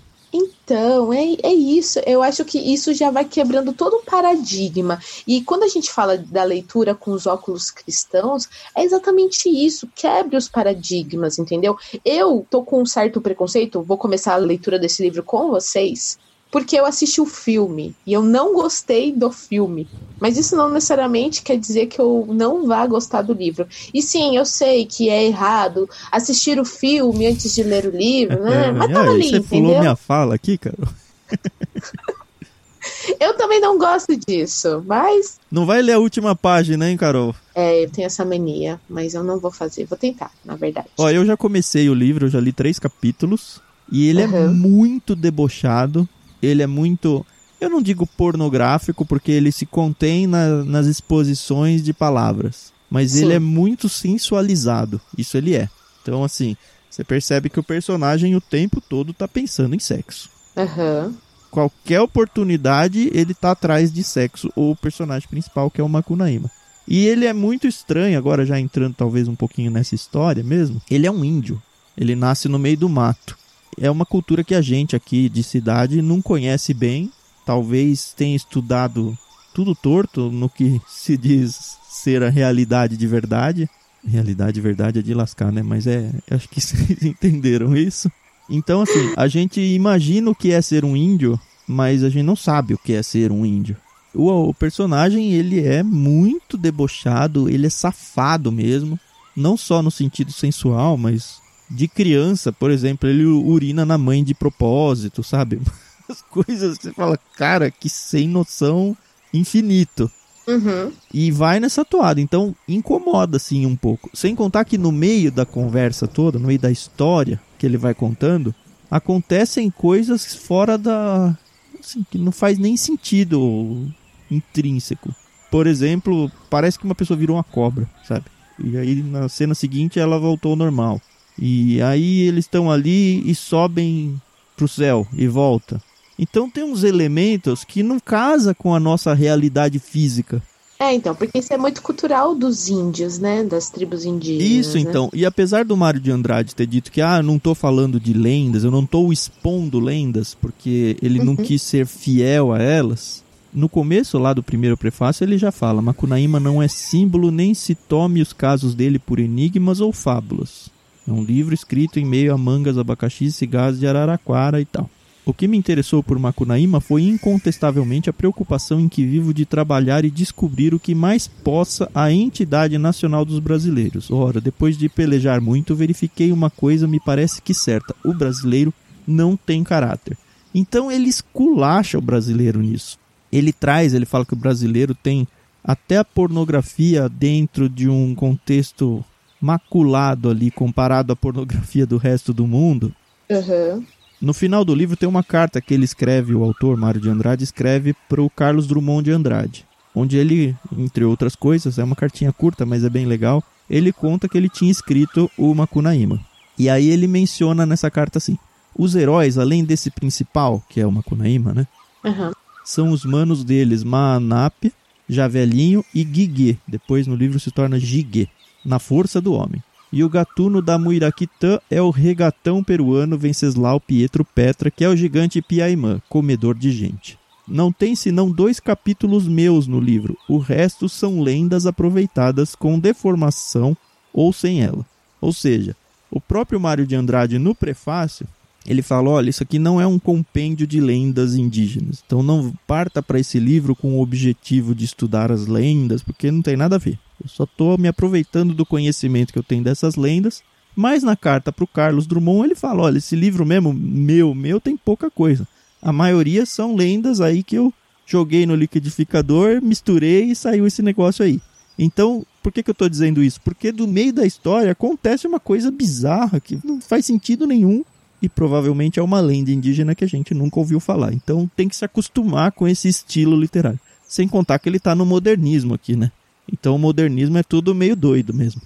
Então, 0.65 1.13
é, 1.13 1.37
é 1.43 1.53
isso. 1.53 1.99
Eu 2.07 2.23
acho 2.23 2.43
que 2.43 2.57
isso 2.57 2.91
já 2.91 3.11
vai 3.11 3.23
quebrando 3.23 3.71
todo 3.71 3.97
um 3.97 4.03
paradigma. 4.03 4.99
E 5.27 5.43
quando 5.43 5.61
a 5.61 5.67
gente 5.67 5.91
fala 5.91 6.17
da 6.17 6.43
leitura 6.43 6.95
com 6.95 7.11
os 7.11 7.27
óculos 7.27 7.69
cristãos, 7.69 8.49
é 8.75 8.83
exatamente 8.83 9.47
isso. 9.47 9.87
Quebre 9.93 10.35
os 10.35 10.49
paradigmas, 10.49 11.37
entendeu? 11.37 11.77
Eu 12.03 12.45
tô 12.49 12.63
com 12.63 12.81
um 12.81 12.85
certo 12.85 13.21
preconceito, 13.21 13.83
vou 13.83 13.97
começar 13.97 14.33
a 14.33 14.37
leitura 14.37 14.79
desse 14.79 15.03
livro 15.03 15.21
com 15.21 15.51
vocês, 15.51 16.17
porque 16.55 16.79
eu 16.79 16.85
assisti 16.85 17.19
o 17.19 17.25
filme 17.25 17.93
e 18.07 18.13
eu 18.13 18.21
não 18.21 18.53
gostei 18.53 19.11
do 19.11 19.29
filme. 19.29 19.89
Mas 20.21 20.37
isso 20.37 20.55
não 20.55 20.69
necessariamente 20.69 21.41
quer 21.41 21.57
dizer 21.57 21.87
que 21.87 21.99
eu 21.99 22.25
não 22.29 22.65
vá 22.65 22.87
gostar 22.87 23.23
do 23.23 23.33
livro. 23.33 23.67
E 23.93 24.01
sim, 24.01 24.37
eu 24.37 24.45
sei 24.45 24.85
que 24.85 25.09
é 25.09 25.25
errado 25.25 25.85
assistir 26.09 26.57
o 26.57 26.63
filme 26.63 27.27
antes 27.27 27.53
de 27.53 27.61
ler 27.61 27.85
o 27.85 27.89
livro, 27.89 28.41
né? 28.41 28.71
Mas 28.71 28.87
tava 28.87 29.01
ali, 29.01 29.23
você 29.23 29.35
entendeu? 29.35 29.49
pulou 29.49 29.75
minha 29.75 29.97
fala 29.97 30.35
aqui, 30.35 30.57
cara. 30.57 30.77
Eu 33.19 33.35
também 33.35 33.59
não 33.59 33.77
gosto 33.77 34.15
disso, 34.15 34.81
mas. 34.85 35.35
Não 35.51 35.65
vai 35.65 35.81
ler 35.81 35.93
a 35.93 35.99
última 35.99 36.37
página, 36.37 36.89
hein, 36.89 36.95
Carol? 36.95 37.35
É, 37.53 37.83
eu 37.83 37.89
tenho 37.89 38.05
essa 38.05 38.23
mania, 38.23 38.79
mas 38.87 39.13
eu 39.13 39.23
não 39.23 39.41
vou 39.41 39.51
fazer. 39.51 39.85
Vou 39.85 39.97
tentar, 39.97 40.31
na 40.45 40.55
verdade. 40.55 40.87
Ó, 40.97 41.09
eu 41.09 41.25
já 41.25 41.35
comecei 41.35 41.89
o 41.89 41.93
livro, 41.93 42.27
eu 42.27 42.29
já 42.29 42.39
li 42.39 42.53
três 42.53 42.79
capítulos. 42.79 43.59
E 43.91 44.07
ele 44.07 44.21
é 44.21 44.27
Uhum. 44.27 44.53
muito 44.53 45.15
debochado. 45.15 46.07
Ele 46.45 46.61
é 46.63 46.67
muito. 46.67 47.25
Eu 47.59 47.69
não 47.69 47.81
digo 47.81 48.05
pornográfico, 48.05 49.05
porque 49.05 49.31
ele 49.31 49.51
se 49.51 49.65
contém 49.65 50.27
na- 50.27 50.63
nas 50.63 50.85
exposições 50.87 51.83
de 51.83 51.93
palavras. 51.93 52.73
Mas 52.89 53.11
Sim. 53.11 53.25
ele 53.25 53.33
é 53.33 53.39
muito 53.39 53.89
sensualizado. 53.89 54.99
Isso 55.17 55.37
ele 55.37 55.55
é. 55.55 55.69
Então, 56.01 56.23
assim, 56.23 56.55
você 56.89 57.03
percebe 57.03 57.49
que 57.49 57.59
o 57.59 57.63
personagem 57.63 58.35
o 58.35 58.41
tempo 58.41 58.79
todo 58.81 59.13
tá 59.13 59.27
pensando 59.27 59.75
em 59.75 59.79
sexo. 59.79 60.29
Aham. 60.55 61.13
Qualquer 61.49 62.01
oportunidade, 62.01 63.09
ele 63.13 63.33
tá 63.33 63.51
atrás 63.51 63.91
de 63.91 64.03
sexo. 64.03 64.51
O 64.55 64.75
personagem 64.75 65.27
principal, 65.27 65.71
que 65.71 65.79
é 65.79 65.83
o 65.83 65.89
Makunaíma. 65.89 66.51
E 66.87 67.05
ele 67.07 67.25
é 67.25 67.33
muito 67.33 67.65
estranho, 67.65 68.17
agora 68.17 68.45
já 68.45 68.59
entrando 68.59 68.93
talvez 68.93 69.27
um 69.27 69.35
pouquinho 69.35 69.71
nessa 69.71 69.95
história 69.95 70.43
mesmo. 70.43 70.81
Ele 70.91 71.07
é 71.07 71.11
um 71.11 71.23
índio. 71.25 71.61
Ele 71.97 72.15
nasce 72.15 72.47
no 72.49 72.59
meio 72.59 72.77
do 72.77 72.89
mato. 72.89 73.37
É 73.79 73.89
uma 73.91 74.05
cultura 74.05 74.43
que 74.43 74.55
a 74.55 74.61
gente 74.61 74.95
aqui 74.95 75.29
de 75.29 75.43
cidade 75.43 76.01
não 76.01 76.21
conhece 76.21 76.73
bem. 76.73 77.11
Talvez 77.45 78.13
tenha 78.13 78.35
estudado 78.35 79.17
tudo 79.53 79.75
torto 79.75 80.31
no 80.31 80.49
que 80.49 80.81
se 80.87 81.17
diz 81.17 81.77
ser 81.89 82.23
a 82.23 82.29
realidade 82.29 82.97
de 82.97 83.07
verdade. 83.07 83.69
Realidade 84.05 84.53
de 84.53 84.61
verdade 84.61 84.99
é 84.99 85.01
de 85.01 85.13
lascar, 85.13 85.51
né? 85.51 85.63
Mas 85.63 85.87
é. 85.87 86.11
Acho 86.29 86.47
que 86.47 86.61
vocês 86.61 87.03
entenderam 87.03 87.75
isso. 87.75 88.11
Então, 88.49 88.81
assim, 88.81 89.13
a 89.17 89.27
gente 89.27 89.59
imagina 89.59 90.29
o 90.29 90.35
que 90.35 90.51
é 90.51 90.61
ser 90.61 90.85
um 90.85 90.95
índio, 90.95 91.39
mas 91.67 92.03
a 92.03 92.09
gente 92.09 92.23
não 92.23 92.35
sabe 92.35 92.75
o 92.75 92.77
que 92.77 92.93
é 92.93 93.01
ser 93.01 93.31
um 93.31 93.45
índio. 93.45 93.75
O, 94.13 94.29
o 94.49 94.53
personagem, 94.53 95.33
ele 95.33 95.61
é 95.61 95.81
muito 95.81 96.57
debochado, 96.57 97.49
ele 97.49 97.65
é 97.65 97.69
safado 97.69 98.51
mesmo. 98.51 98.99
Não 99.35 99.57
só 99.57 99.81
no 99.81 99.91
sentido 99.91 100.31
sensual, 100.31 100.95
mas 100.95 101.41
de 101.69 101.87
criança, 101.87 102.51
por 102.51 102.71
exemplo, 102.71 103.09
ele 103.09 103.25
urina 103.25 103.85
na 103.85 103.97
mãe 103.97 104.23
de 104.23 104.33
propósito, 104.33 105.23
sabe? 105.23 105.59
As 106.09 106.21
coisas 106.21 106.77
que 106.77 106.83
você 106.83 106.93
fala, 106.93 107.19
cara, 107.35 107.71
que 107.71 107.89
sem 107.89 108.27
noção 108.27 108.95
infinito. 109.33 110.09
Uhum. 110.47 110.91
E 111.11 111.31
vai 111.31 111.59
nessa 111.59 111.83
toada, 111.83 112.21
então 112.21 112.55
incomoda 112.67 113.37
assim 113.37 113.65
um 113.65 113.75
pouco. 113.75 114.09
Sem 114.13 114.35
contar 114.35 114.63
que 114.65 114.77
no 114.77 114.91
meio 114.91 115.31
da 115.31 115.45
conversa 115.45 116.07
toda, 116.07 116.37
no 116.37 116.47
meio 116.47 116.59
da 116.59 116.71
história 116.71 117.41
que 117.57 117.65
ele 117.65 117.77
vai 117.77 117.95
contando, 117.95 118.53
acontecem 118.89 119.69
coisas 119.71 120.35
fora 120.35 120.77
da. 120.77 121.35
Assim, 121.79 122.05
que 122.09 122.17
não 122.17 122.31
faz 122.31 122.59
nem 122.59 122.77
sentido 122.77 123.91
intrínseco. 124.29 125.13
Por 125.49 125.67
exemplo, 125.67 126.31
parece 126.49 126.77
que 126.77 126.85
uma 126.85 126.95
pessoa 126.95 127.17
virou 127.17 127.37
uma 127.37 127.43
cobra, 127.43 127.89
sabe? 128.07 128.25
E 128.63 128.77
aí 128.77 129.01
na 129.03 129.27
cena 129.27 129.55
seguinte 129.55 129.99
ela 129.99 130.19
voltou 130.19 130.51
ao 130.51 130.57
normal. 130.57 131.01
E 131.37 131.81
aí 131.81 132.21
eles 132.21 132.45
estão 132.45 132.71
ali 132.71 133.21
e 133.29 133.35
sobem 133.35 134.19
pro 134.55 134.67
céu 134.67 135.07
e 135.13 135.27
volta. 135.27 135.81
Então 136.17 136.49
tem 136.49 136.63
uns 136.63 136.83
elementos 136.83 137.63
que 137.63 137.83
não 137.83 137.99
casa 137.99 138.55
com 138.55 138.73
a 138.73 138.79
nossa 138.79 139.13
realidade 139.13 139.79
física. 139.79 140.41
É, 140.77 140.93
então, 140.93 141.15
porque 141.15 141.39
isso 141.39 141.53
é 141.53 141.57
muito 141.57 141.81
cultural 141.81 142.35
dos 142.35 142.67
índios, 142.67 143.17
né? 143.17 143.43
Das 143.43 143.69
tribos 143.69 144.03
indígenas. 144.03 144.67
Isso 144.67 144.75
né? 144.75 144.81
então. 144.81 145.09
E 145.13 145.25
apesar 145.25 145.63
do 145.63 145.77
Mário 145.77 146.01
de 146.01 146.11
Andrade 146.11 146.53
ter 146.53 146.67
dito 146.67 146.91
que 146.91 147.01
ah, 147.01 147.17
eu 147.17 147.23
não 147.23 147.39
tô 147.39 147.55
falando 147.55 147.97
de 147.97 148.11
lendas, 148.11 148.63
eu 148.63 148.71
não 148.71 148.85
tô 148.85 149.11
expondo 149.11 149.79
lendas, 149.79 150.35
porque 150.35 150.97
ele 151.01 151.23
não 151.23 151.35
quis 151.35 151.61
ser 151.61 151.85
fiel 151.85 152.51
a 152.51 152.61
elas. 152.61 153.23
No 153.53 153.69
começo 153.69 154.17
lá 154.17 154.33
do 154.33 154.43
primeiro 154.43 154.75
prefácio 154.75 155.23
ele 155.23 155.37
já 155.37 155.49
fala: 155.49 155.81
Macunaíma 155.81 156.41
não 156.41 156.61
é 156.61 156.67
símbolo 156.67 157.31
nem 157.31 157.53
se 157.53 157.73
tome 157.73 158.21
os 158.21 158.33
casos 158.33 158.75
dele 158.75 158.99
por 158.99 159.17
enigmas 159.17 159.79
ou 159.79 159.93
fábulas. 159.93 160.74
É 161.07 161.11
um 161.11 161.23
livro 161.23 161.53
escrito 161.53 161.99
em 161.99 162.05
meio 162.05 162.33
a 162.33 162.37
mangas, 162.37 162.77
abacaxi, 162.77 163.31
cigarros 163.31 163.79
de 163.79 163.87
araraquara 163.87 164.59
e 164.59 164.65
tal. 164.65 164.89
O 165.25 165.33
que 165.33 165.47
me 165.47 165.57
interessou 165.57 166.03
por 166.03 166.19
Macunaíma 166.19 166.79
foi 166.79 167.01
incontestavelmente 167.01 168.09
a 168.09 168.13
preocupação 168.13 168.79
em 168.79 168.87
que 168.87 169.03
vivo 169.03 169.33
de 169.33 169.43
trabalhar 169.43 170.05
e 170.05 170.11
descobrir 170.11 170.71
o 170.71 170.79
que 170.79 170.93
mais 170.93 171.27
possa 171.27 171.89
a 171.95 172.11
entidade 172.11 172.77
nacional 172.77 173.25
dos 173.25 173.39
brasileiros. 173.39 174.11
Ora, 174.11 174.39
depois 174.39 174.77
de 174.77 174.87
pelejar 174.87 175.41
muito, 175.41 175.75
verifiquei 175.75 176.31
uma 176.31 176.51
coisa 176.51 176.87
me 176.87 176.99
parece 176.99 177.41
que 177.41 177.55
certa: 177.55 177.95
o 178.05 178.13
brasileiro 178.13 178.71
não 179.07 179.35
tem 179.35 179.63
caráter. 179.63 180.15
Então 180.53 180.91
ele 180.91 181.09
esculacha 181.09 181.97
o 181.97 182.01
brasileiro 182.01 182.61
nisso. 182.61 182.99
Ele 183.31 183.51
traz, 183.51 183.95
ele 183.95 184.05
fala 184.05 184.25
que 184.25 184.33
o 184.33 184.37
brasileiro 184.37 184.93
tem 184.93 185.27
até 185.63 185.97
a 185.97 186.05
pornografia 186.05 187.09
dentro 187.09 187.67
de 187.67 187.89
um 187.89 188.13
contexto 188.13 189.03
maculado 189.45 190.31
ali 190.31 190.49
comparado 190.49 191.13
à 191.13 191.15
pornografia 191.15 191.85
do 191.85 191.97
resto 191.97 192.33
do 192.33 192.47
mundo. 192.47 192.91
Aham. 193.29 193.83
No 194.19 194.33
final 194.33 194.65
do 194.65 194.73
livro 194.73 194.97
tem 194.97 195.07
uma 195.07 195.23
carta 195.23 195.61
que 195.61 195.71
ele 195.71 195.85
escreve, 195.85 196.33
o 196.33 196.43
autor 196.43 196.75
Mário 196.75 196.99
de 196.99 197.09
Andrade 197.09 197.43
escreve 197.43 197.93
para 198.09 198.23
o 198.23 198.29
Carlos 198.29 198.65
Drummond 198.65 199.03
de 199.03 199.11
Andrade, 199.11 199.65
onde 199.93 200.17
ele, 200.17 200.55
entre 200.75 201.03
outras 201.03 201.35
coisas, 201.35 201.77
é 201.77 201.83
uma 201.83 201.95
cartinha 201.95 202.33
curta, 202.33 202.65
mas 202.65 202.83
é 202.83 202.89
bem 202.89 203.05
legal, 203.05 203.43
ele 203.69 203.93
conta 203.93 204.27
que 204.27 204.35
ele 204.35 204.49
tinha 204.49 204.71
escrito 204.71 205.29
o 205.37 205.53
Macunaíma. 205.53 206.19
E 206.57 206.67
aí 206.67 206.89
ele 206.89 207.05
menciona 207.05 207.67
nessa 207.67 207.91
carta 207.91 208.17
assim: 208.17 208.39
os 208.75 208.95
heróis, 208.95 209.37
além 209.37 209.63
desse 209.63 209.91
principal, 209.91 210.63
que 210.69 210.81
é 210.81 210.87
o 210.87 210.91
Macunaíma, 210.91 211.53
né, 211.53 211.67
Aham. 212.03 212.31
são 212.63 212.89
os 212.89 213.05
manos 213.05 213.43
deles 213.43 213.83
Maanap, 213.83 214.71
Javelinho 215.07 215.85
e 215.93 216.03
Guiguê. 216.03 216.57
Depois 216.67 217.05
no 217.05 217.15
livro 217.15 217.39
se 217.39 217.51
torna 217.51 217.79
Giguê, 217.79 218.27
na 218.65 218.79
força 218.79 219.21
do 219.21 219.33
homem. 219.33 219.63
E 219.91 220.03
o 220.03 220.09
gatuno 220.09 220.61
da 220.61 220.77
Muiraquitã 220.77 221.59
é 221.69 221.81
o 221.81 221.89
regatão 221.89 222.63
peruano 222.63 223.17
Venceslau 223.17 223.79
Pietro 223.79 224.25
Petra, 224.25 224.71
que 224.71 224.83
é 224.83 224.89
o 224.89 224.95
gigante 224.95 225.41
Piaimã, 225.41 226.01
comedor 226.09 226.55
de 226.55 226.71
gente. 226.71 227.17
Não 227.47 227.71
tem 227.71 227.95
senão 227.95 228.31
dois 228.31 228.59
capítulos 228.59 229.27
meus 229.27 229.67
no 229.67 229.79
livro, 229.79 230.17
o 230.27 230.39
resto 230.39 230.89
são 230.89 231.21
lendas 231.21 231.67
aproveitadas 231.67 232.55
com 232.55 232.79
deformação 232.79 233.77
ou 234.11 234.33
sem 234.33 234.63
ela. 234.63 234.83
Ou 235.21 235.31
seja, 235.31 235.75
o 236.09 236.19
próprio 236.19 236.59
Mário 236.59 236.87
de 236.87 236.95
Andrade 236.95 237.37
no 237.37 237.53
prefácio 237.53 238.27
ele 238.65 238.81
fala: 238.81 239.09
olha, 239.09 239.29
isso 239.29 239.43
aqui 239.43 239.59
não 239.59 239.79
é 239.79 239.85
um 239.85 239.99
compêndio 239.99 240.65
de 240.65 240.79
lendas 240.79 241.35
indígenas. 241.35 242.03
Então 242.05 242.23
não 242.23 242.53
parta 242.65 243.01
para 243.01 243.19
esse 243.19 243.39
livro 243.39 243.75
com 243.75 243.93
o 243.93 244.01
objetivo 244.01 244.73
de 244.73 244.85
estudar 244.85 245.31
as 245.31 245.45
lendas, 245.45 246.01
porque 246.01 246.31
não 246.31 246.41
tem 246.41 246.57
nada 246.57 246.75
a 246.75 246.79
ver. 246.79 246.97
Eu 247.21 247.29
só 247.29 247.43
estou 247.43 247.77
me 247.77 247.87
aproveitando 247.87 248.53
do 248.53 248.65
conhecimento 248.65 249.31
que 249.31 249.39
eu 249.39 249.43
tenho 249.43 249.63
dessas 249.63 249.95
lendas. 249.95 250.43
Mas 250.75 251.03
na 251.03 251.15
carta 251.15 251.53
para 251.53 251.63
o 251.63 251.67
Carlos 251.67 252.07
Drummond 252.07 252.47
ele 252.47 252.55
fala: 252.55 252.83
olha, 252.83 252.97
esse 252.97 253.15
livro 253.15 253.45
mesmo, 253.45 253.73
meu, 253.73 254.33
meu, 254.33 254.59
tem 254.59 254.75
pouca 254.75 255.09
coisa. 255.09 255.47
A 255.81 255.93
maioria 255.93 256.45
são 256.45 256.75
lendas 256.75 257.21
aí 257.21 257.43
que 257.43 257.55
eu 257.55 257.73
joguei 258.05 258.45
no 258.45 258.55
liquidificador, 258.55 259.61
misturei 259.61 260.25
e 260.31 260.35
saiu 260.35 260.67
esse 260.67 260.81
negócio 260.81 261.23
aí. 261.23 261.39
Então, 261.77 262.25
por 262.41 262.51
que, 262.51 262.63
que 262.63 262.69
eu 262.69 262.73
estou 262.73 262.89
dizendo 262.89 263.23
isso? 263.23 263.39
Porque 263.41 263.71
do 263.71 263.87
meio 263.87 264.13
da 264.13 264.25
história 264.25 264.71
acontece 264.71 265.27
uma 265.27 265.39
coisa 265.39 265.69
bizarra 265.69 266.39
que 266.39 266.59
não 266.63 266.79
faz 266.79 267.05
sentido 267.05 267.45
nenhum 267.45 267.83
e 268.25 268.29
provavelmente 268.29 268.99
é 268.99 269.03
uma 269.03 269.19
lenda 269.19 269.51
indígena 269.51 269.93
que 269.93 270.03
a 270.03 270.07
gente 270.07 270.33
nunca 270.33 270.59
ouviu 270.59 270.79
falar. 270.79 271.13
Então 271.13 271.49
tem 271.55 271.69
que 271.69 271.75
se 271.75 271.85
acostumar 271.85 272.51
com 272.51 272.67
esse 272.67 272.87
estilo 272.87 273.39
literário. 273.39 273.79
Sem 274.07 274.27
contar 274.27 274.57
que 274.57 274.67
ele 274.67 274.77
está 274.77 274.95
no 274.95 275.05
modernismo 275.05 275.75
aqui, 275.75 275.95
né? 275.95 276.11
Então 276.51 276.75
o 276.75 276.79
modernismo 276.79 277.37
é 277.37 277.43
tudo 277.43 277.75
meio 277.75 277.95
doido 277.95 278.33
mesmo. 278.33 278.61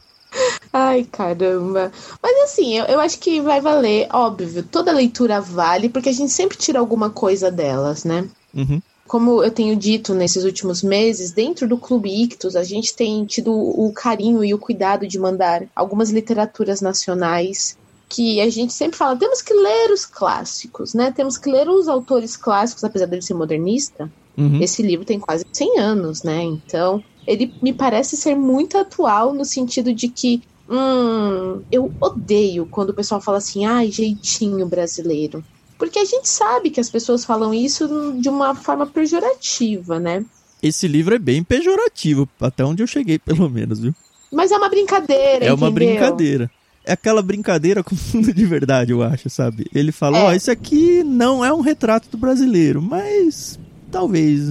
Ai, 0.71 1.05
caramba. 1.11 1.91
Mas 2.23 2.43
assim, 2.43 2.77
eu, 2.77 2.85
eu 2.85 2.99
acho 3.01 3.19
que 3.19 3.41
vai 3.41 3.59
valer, 3.59 4.07
óbvio, 4.13 4.63
toda 4.63 4.93
leitura 4.93 5.41
vale, 5.41 5.89
porque 5.89 6.09
a 6.09 6.13
gente 6.13 6.31
sempre 6.31 6.57
tira 6.57 6.79
alguma 6.79 7.09
coisa 7.09 7.51
delas, 7.51 8.05
né? 8.05 8.29
Uhum. 8.53 8.81
Como 9.07 9.43
eu 9.43 9.51
tenho 9.51 9.75
dito 9.75 10.13
nesses 10.13 10.45
últimos 10.45 10.83
meses, 10.83 11.31
dentro 11.31 11.67
do 11.67 11.77
Clube 11.77 12.23
Ictus, 12.23 12.55
a 12.55 12.63
gente 12.63 12.95
tem 12.95 13.25
tido 13.25 13.51
o 13.51 13.91
carinho 13.91 14.43
e 14.43 14.53
o 14.53 14.59
cuidado 14.59 15.07
de 15.07 15.19
mandar 15.19 15.63
algumas 15.75 16.11
literaturas 16.11 16.79
nacionais 16.79 17.75
que 18.09 18.41
a 18.41 18.49
gente 18.49 18.73
sempre 18.73 18.97
fala, 18.97 19.15
temos 19.15 19.41
que 19.41 19.53
ler 19.53 19.91
os 19.91 20.03
clássicos, 20.05 20.95
né? 20.95 21.11
Temos 21.11 21.37
que 21.37 21.49
ler 21.49 21.69
os 21.69 21.87
autores 21.87 22.35
clássicos, 22.35 22.83
apesar 22.83 23.05
dele 23.05 23.21
ser 23.21 23.35
modernista. 23.35 24.11
Uhum. 24.35 24.59
Esse 24.61 24.81
livro 24.81 25.05
tem 25.05 25.19
quase 25.19 25.45
100 25.51 25.79
anos, 25.79 26.23
né? 26.23 26.43
Então, 26.43 27.03
ele 27.27 27.53
me 27.61 27.71
parece 27.71 28.17
ser 28.17 28.35
muito 28.35 28.77
atual 28.77 29.33
no 29.33 29.45
sentido 29.45 29.93
de 29.93 30.07
que 30.07 30.41
hum, 30.67 31.61
eu 31.71 31.91
odeio 32.01 32.65
quando 32.65 32.89
o 32.89 32.93
pessoal 32.93 33.21
fala 33.21 33.37
assim, 33.37 33.65
ai, 33.65 33.91
jeitinho 33.91 34.65
brasileiro. 34.65 35.43
Porque 35.77 35.99
a 35.99 36.05
gente 36.05 36.27
sabe 36.27 36.69
que 36.69 36.79
as 36.79 36.89
pessoas 36.89 37.23
falam 37.23 37.53
isso 37.53 37.87
de 38.19 38.27
uma 38.27 38.55
forma 38.55 38.85
pejorativa, 38.85 39.99
né? 39.99 40.25
Esse 40.61 40.87
livro 40.87 41.15
é 41.15 41.19
bem 41.19 41.41
pejorativo, 41.41 42.27
até 42.39 42.65
onde 42.65 42.83
eu 42.83 42.87
cheguei, 42.87 43.17
pelo 43.17 43.49
menos, 43.49 43.79
viu? 43.79 43.93
Mas 44.31 44.51
é 44.51 44.57
uma 44.57 44.69
brincadeira, 44.69 45.45
É 45.45 45.53
uma 45.53 45.71
brincadeira. 45.71 46.51
É 46.89 46.93
aquela 46.93 47.21
brincadeira 47.21 47.83
com 47.83 47.95
fundo 47.95 48.33
de 48.33 48.45
verdade, 48.47 48.91
eu 48.91 49.03
acho, 49.03 49.29
sabe? 49.29 49.67
Ele 49.75 49.91
falou, 49.91 50.21
ó, 50.21 50.23
é. 50.23 50.33
oh, 50.33 50.35
esse 50.35 50.49
aqui 50.49 51.03
não 51.03 51.45
é 51.45 51.53
um 51.53 51.61
retrato 51.61 52.09
do 52.09 52.17
brasileiro, 52.17 52.81
mas 52.81 53.59
talvez? 53.91 54.41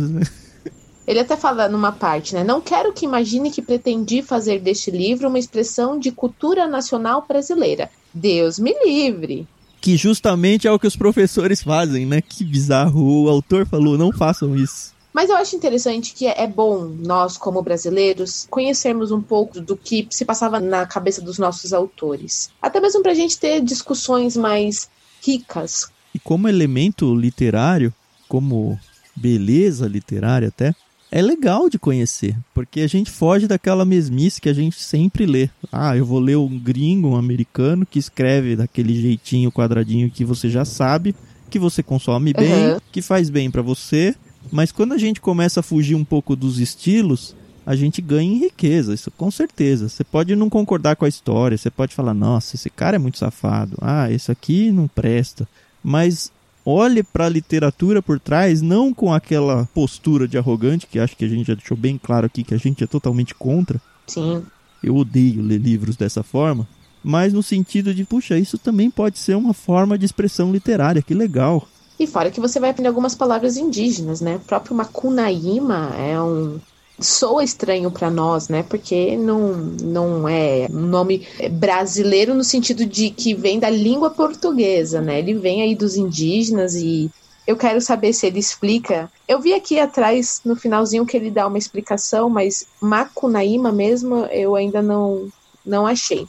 Ele 1.04 1.18
até 1.18 1.36
fala 1.36 1.68
numa 1.68 1.90
parte, 1.90 2.34
né? 2.34 2.44
Não 2.44 2.60
quero 2.60 2.92
que 2.92 3.04
imagine 3.04 3.50
que 3.50 3.60
pretendi 3.60 4.22
fazer 4.22 4.60
deste 4.60 4.88
livro 4.90 5.26
uma 5.26 5.38
expressão 5.38 5.98
de 5.98 6.12
cultura 6.12 6.68
nacional 6.68 7.24
brasileira. 7.26 7.90
Deus 8.14 8.56
me 8.56 8.72
livre. 8.84 9.44
Que 9.80 9.96
justamente 9.96 10.68
é 10.68 10.70
o 10.70 10.78
que 10.78 10.86
os 10.86 10.94
professores 10.94 11.60
fazem, 11.60 12.06
né? 12.06 12.20
Que 12.20 12.44
bizarro. 12.44 13.24
O 13.24 13.28
autor 13.28 13.66
falou: 13.66 13.98
não 13.98 14.12
façam 14.12 14.54
isso. 14.54 14.94
Mas 15.12 15.30
eu 15.30 15.36
acho 15.36 15.56
interessante 15.56 16.14
que 16.14 16.26
é 16.26 16.46
bom 16.46 16.84
nós, 16.84 17.36
como 17.36 17.62
brasileiros, 17.62 18.46
conhecermos 18.50 19.10
um 19.10 19.20
pouco 19.20 19.60
do 19.60 19.76
que 19.76 20.06
se 20.10 20.24
passava 20.24 20.60
na 20.60 20.86
cabeça 20.86 21.20
dos 21.20 21.38
nossos 21.38 21.72
autores. 21.72 22.50
Até 22.60 22.80
mesmo 22.80 23.02
para 23.02 23.12
a 23.12 23.14
gente 23.14 23.38
ter 23.38 23.60
discussões 23.60 24.36
mais 24.36 24.88
ricas. 25.24 25.90
E 26.14 26.18
como 26.18 26.48
elemento 26.48 27.14
literário, 27.14 27.92
como 28.28 28.78
beleza 29.16 29.88
literária 29.88 30.48
até, 30.48 30.74
é 31.10 31.22
legal 31.22 31.70
de 31.70 31.78
conhecer, 31.78 32.36
porque 32.52 32.80
a 32.80 32.86
gente 32.86 33.10
foge 33.10 33.46
daquela 33.46 33.84
mesmice 33.84 34.40
que 34.40 34.48
a 34.48 34.52
gente 34.52 34.80
sempre 34.80 35.24
lê. 35.24 35.48
Ah, 35.72 35.96
eu 35.96 36.04
vou 36.04 36.20
ler 36.20 36.36
um 36.36 36.58
gringo, 36.58 37.08
um 37.08 37.16
americano 37.16 37.86
que 37.86 37.98
escreve 37.98 38.54
daquele 38.54 39.00
jeitinho 39.00 39.50
quadradinho 39.50 40.10
que 40.10 40.24
você 40.24 40.50
já 40.50 40.66
sabe, 40.66 41.14
que 41.48 41.58
você 41.58 41.82
consome 41.82 42.34
bem, 42.34 42.72
uhum. 42.72 42.80
que 42.92 43.00
faz 43.00 43.30
bem 43.30 43.50
para 43.50 43.62
você, 43.62 44.14
mas 44.50 44.72
quando 44.72 44.92
a 44.92 44.98
gente 44.98 45.20
começa 45.20 45.60
a 45.60 45.62
fugir 45.62 45.94
um 45.94 46.04
pouco 46.04 46.34
dos 46.36 46.58
estilos, 46.58 47.34
a 47.68 47.76
gente 47.76 48.00
ganha 48.00 48.32
em 48.32 48.38
riqueza, 48.38 48.94
isso 48.94 49.10
com 49.10 49.30
certeza. 49.30 49.88
Você 49.88 50.02
pode 50.02 50.34
não 50.34 50.48
concordar 50.48 50.96
com 50.96 51.04
a 51.04 51.08
história, 51.08 51.56
você 51.56 51.70
pode 51.70 51.94
falar, 51.94 52.14
nossa, 52.14 52.56
esse 52.56 52.70
cara 52.70 52.96
é 52.96 52.98
muito 52.98 53.18
safado, 53.18 53.76
ah, 53.80 54.10
esse 54.10 54.32
aqui 54.32 54.70
não 54.70 54.88
presta. 54.88 55.46
Mas 55.82 56.32
olhe 56.64 57.02
para 57.02 57.26
a 57.26 57.28
literatura 57.28 58.02
por 58.02 58.18
trás, 58.18 58.62
não 58.62 58.94
com 58.94 59.12
aquela 59.12 59.68
postura 59.74 60.26
de 60.26 60.38
arrogante, 60.38 60.86
que 60.86 60.98
acho 60.98 61.16
que 61.16 61.24
a 61.24 61.28
gente 61.28 61.46
já 61.46 61.54
deixou 61.54 61.76
bem 61.76 61.98
claro 62.02 62.26
aqui 62.26 62.42
que 62.42 62.54
a 62.54 62.58
gente 62.58 62.82
é 62.82 62.86
totalmente 62.86 63.34
contra. 63.34 63.80
Sim. 64.06 64.42
Eu 64.82 64.96
odeio 64.96 65.42
ler 65.42 65.58
livros 65.58 65.96
dessa 65.96 66.22
forma, 66.22 66.66
mas 67.02 67.32
no 67.32 67.42
sentido 67.42 67.94
de, 67.94 68.04
puxa, 68.04 68.38
isso 68.38 68.56
também 68.58 68.90
pode 68.90 69.18
ser 69.18 69.36
uma 69.36 69.52
forma 69.52 69.98
de 69.98 70.04
expressão 70.04 70.52
literária, 70.52 71.02
que 71.02 71.14
legal. 71.14 71.68
E 71.98 72.06
fora 72.06 72.30
que 72.30 72.40
você 72.40 72.60
vai 72.60 72.70
aprender 72.70 72.88
algumas 72.88 73.14
palavras 73.14 73.56
indígenas, 73.56 74.20
né? 74.20 74.36
O 74.36 74.40
próprio 74.40 74.74
Macunaíma 74.74 75.92
é 75.96 76.20
um 76.20 76.60
soa 77.00 77.44
estranho 77.44 77.90
para 77.90 78.10
nós, 78.10 78.48
né? 78.48 78.62
Porque 78.62 79.16
não, 79.16 79.54
não 79.82 80.28
é 80.28 80.66
um 80.70 80.80
nome 80.80 81.26
brasileiro 81.52 82.34
no 82.34 82.44
sentido 82.44 82.84
de 82.84 83.10
que 83.10 83.34
vem 83.34 83.58
da 83.58 83.70
língua 83.70 84.10
portuguesa, 84.10 85.00
né? 85.00 85.18
Ele 85.18 85.34
vem 85.34 85.62
aí 85.62 85.74
dos 85.74 85.96
indígenas 85.96 86.74
e 86.74 87.10
eu 87.46 87.56
quero 87.56 87.80
saber 87.80 88.12
se 88.12 88.26
ele 88.26 88.38
explica. 88.38 89.10
Eu 89.26 89.40
vi 89.40 89.54
aqui 89.54 89.78
atrás 89.80 90.40
no 90.44 90.54
finalzinho 90.54 91.06
que 91.06 91.16
ele 91.16 91.30
dá 91.30 91.46
uma 91.46 91.58
explicação, 91.58 92.28
mas 92.28 92.66
Macunaíma 92.80 93.72
mesmo 93.72 94.26
eu 94.26 94.54
ainda 94.54 94.82
não 94.82 95.28
não 95.64 95.86
achei. 95.86 96.26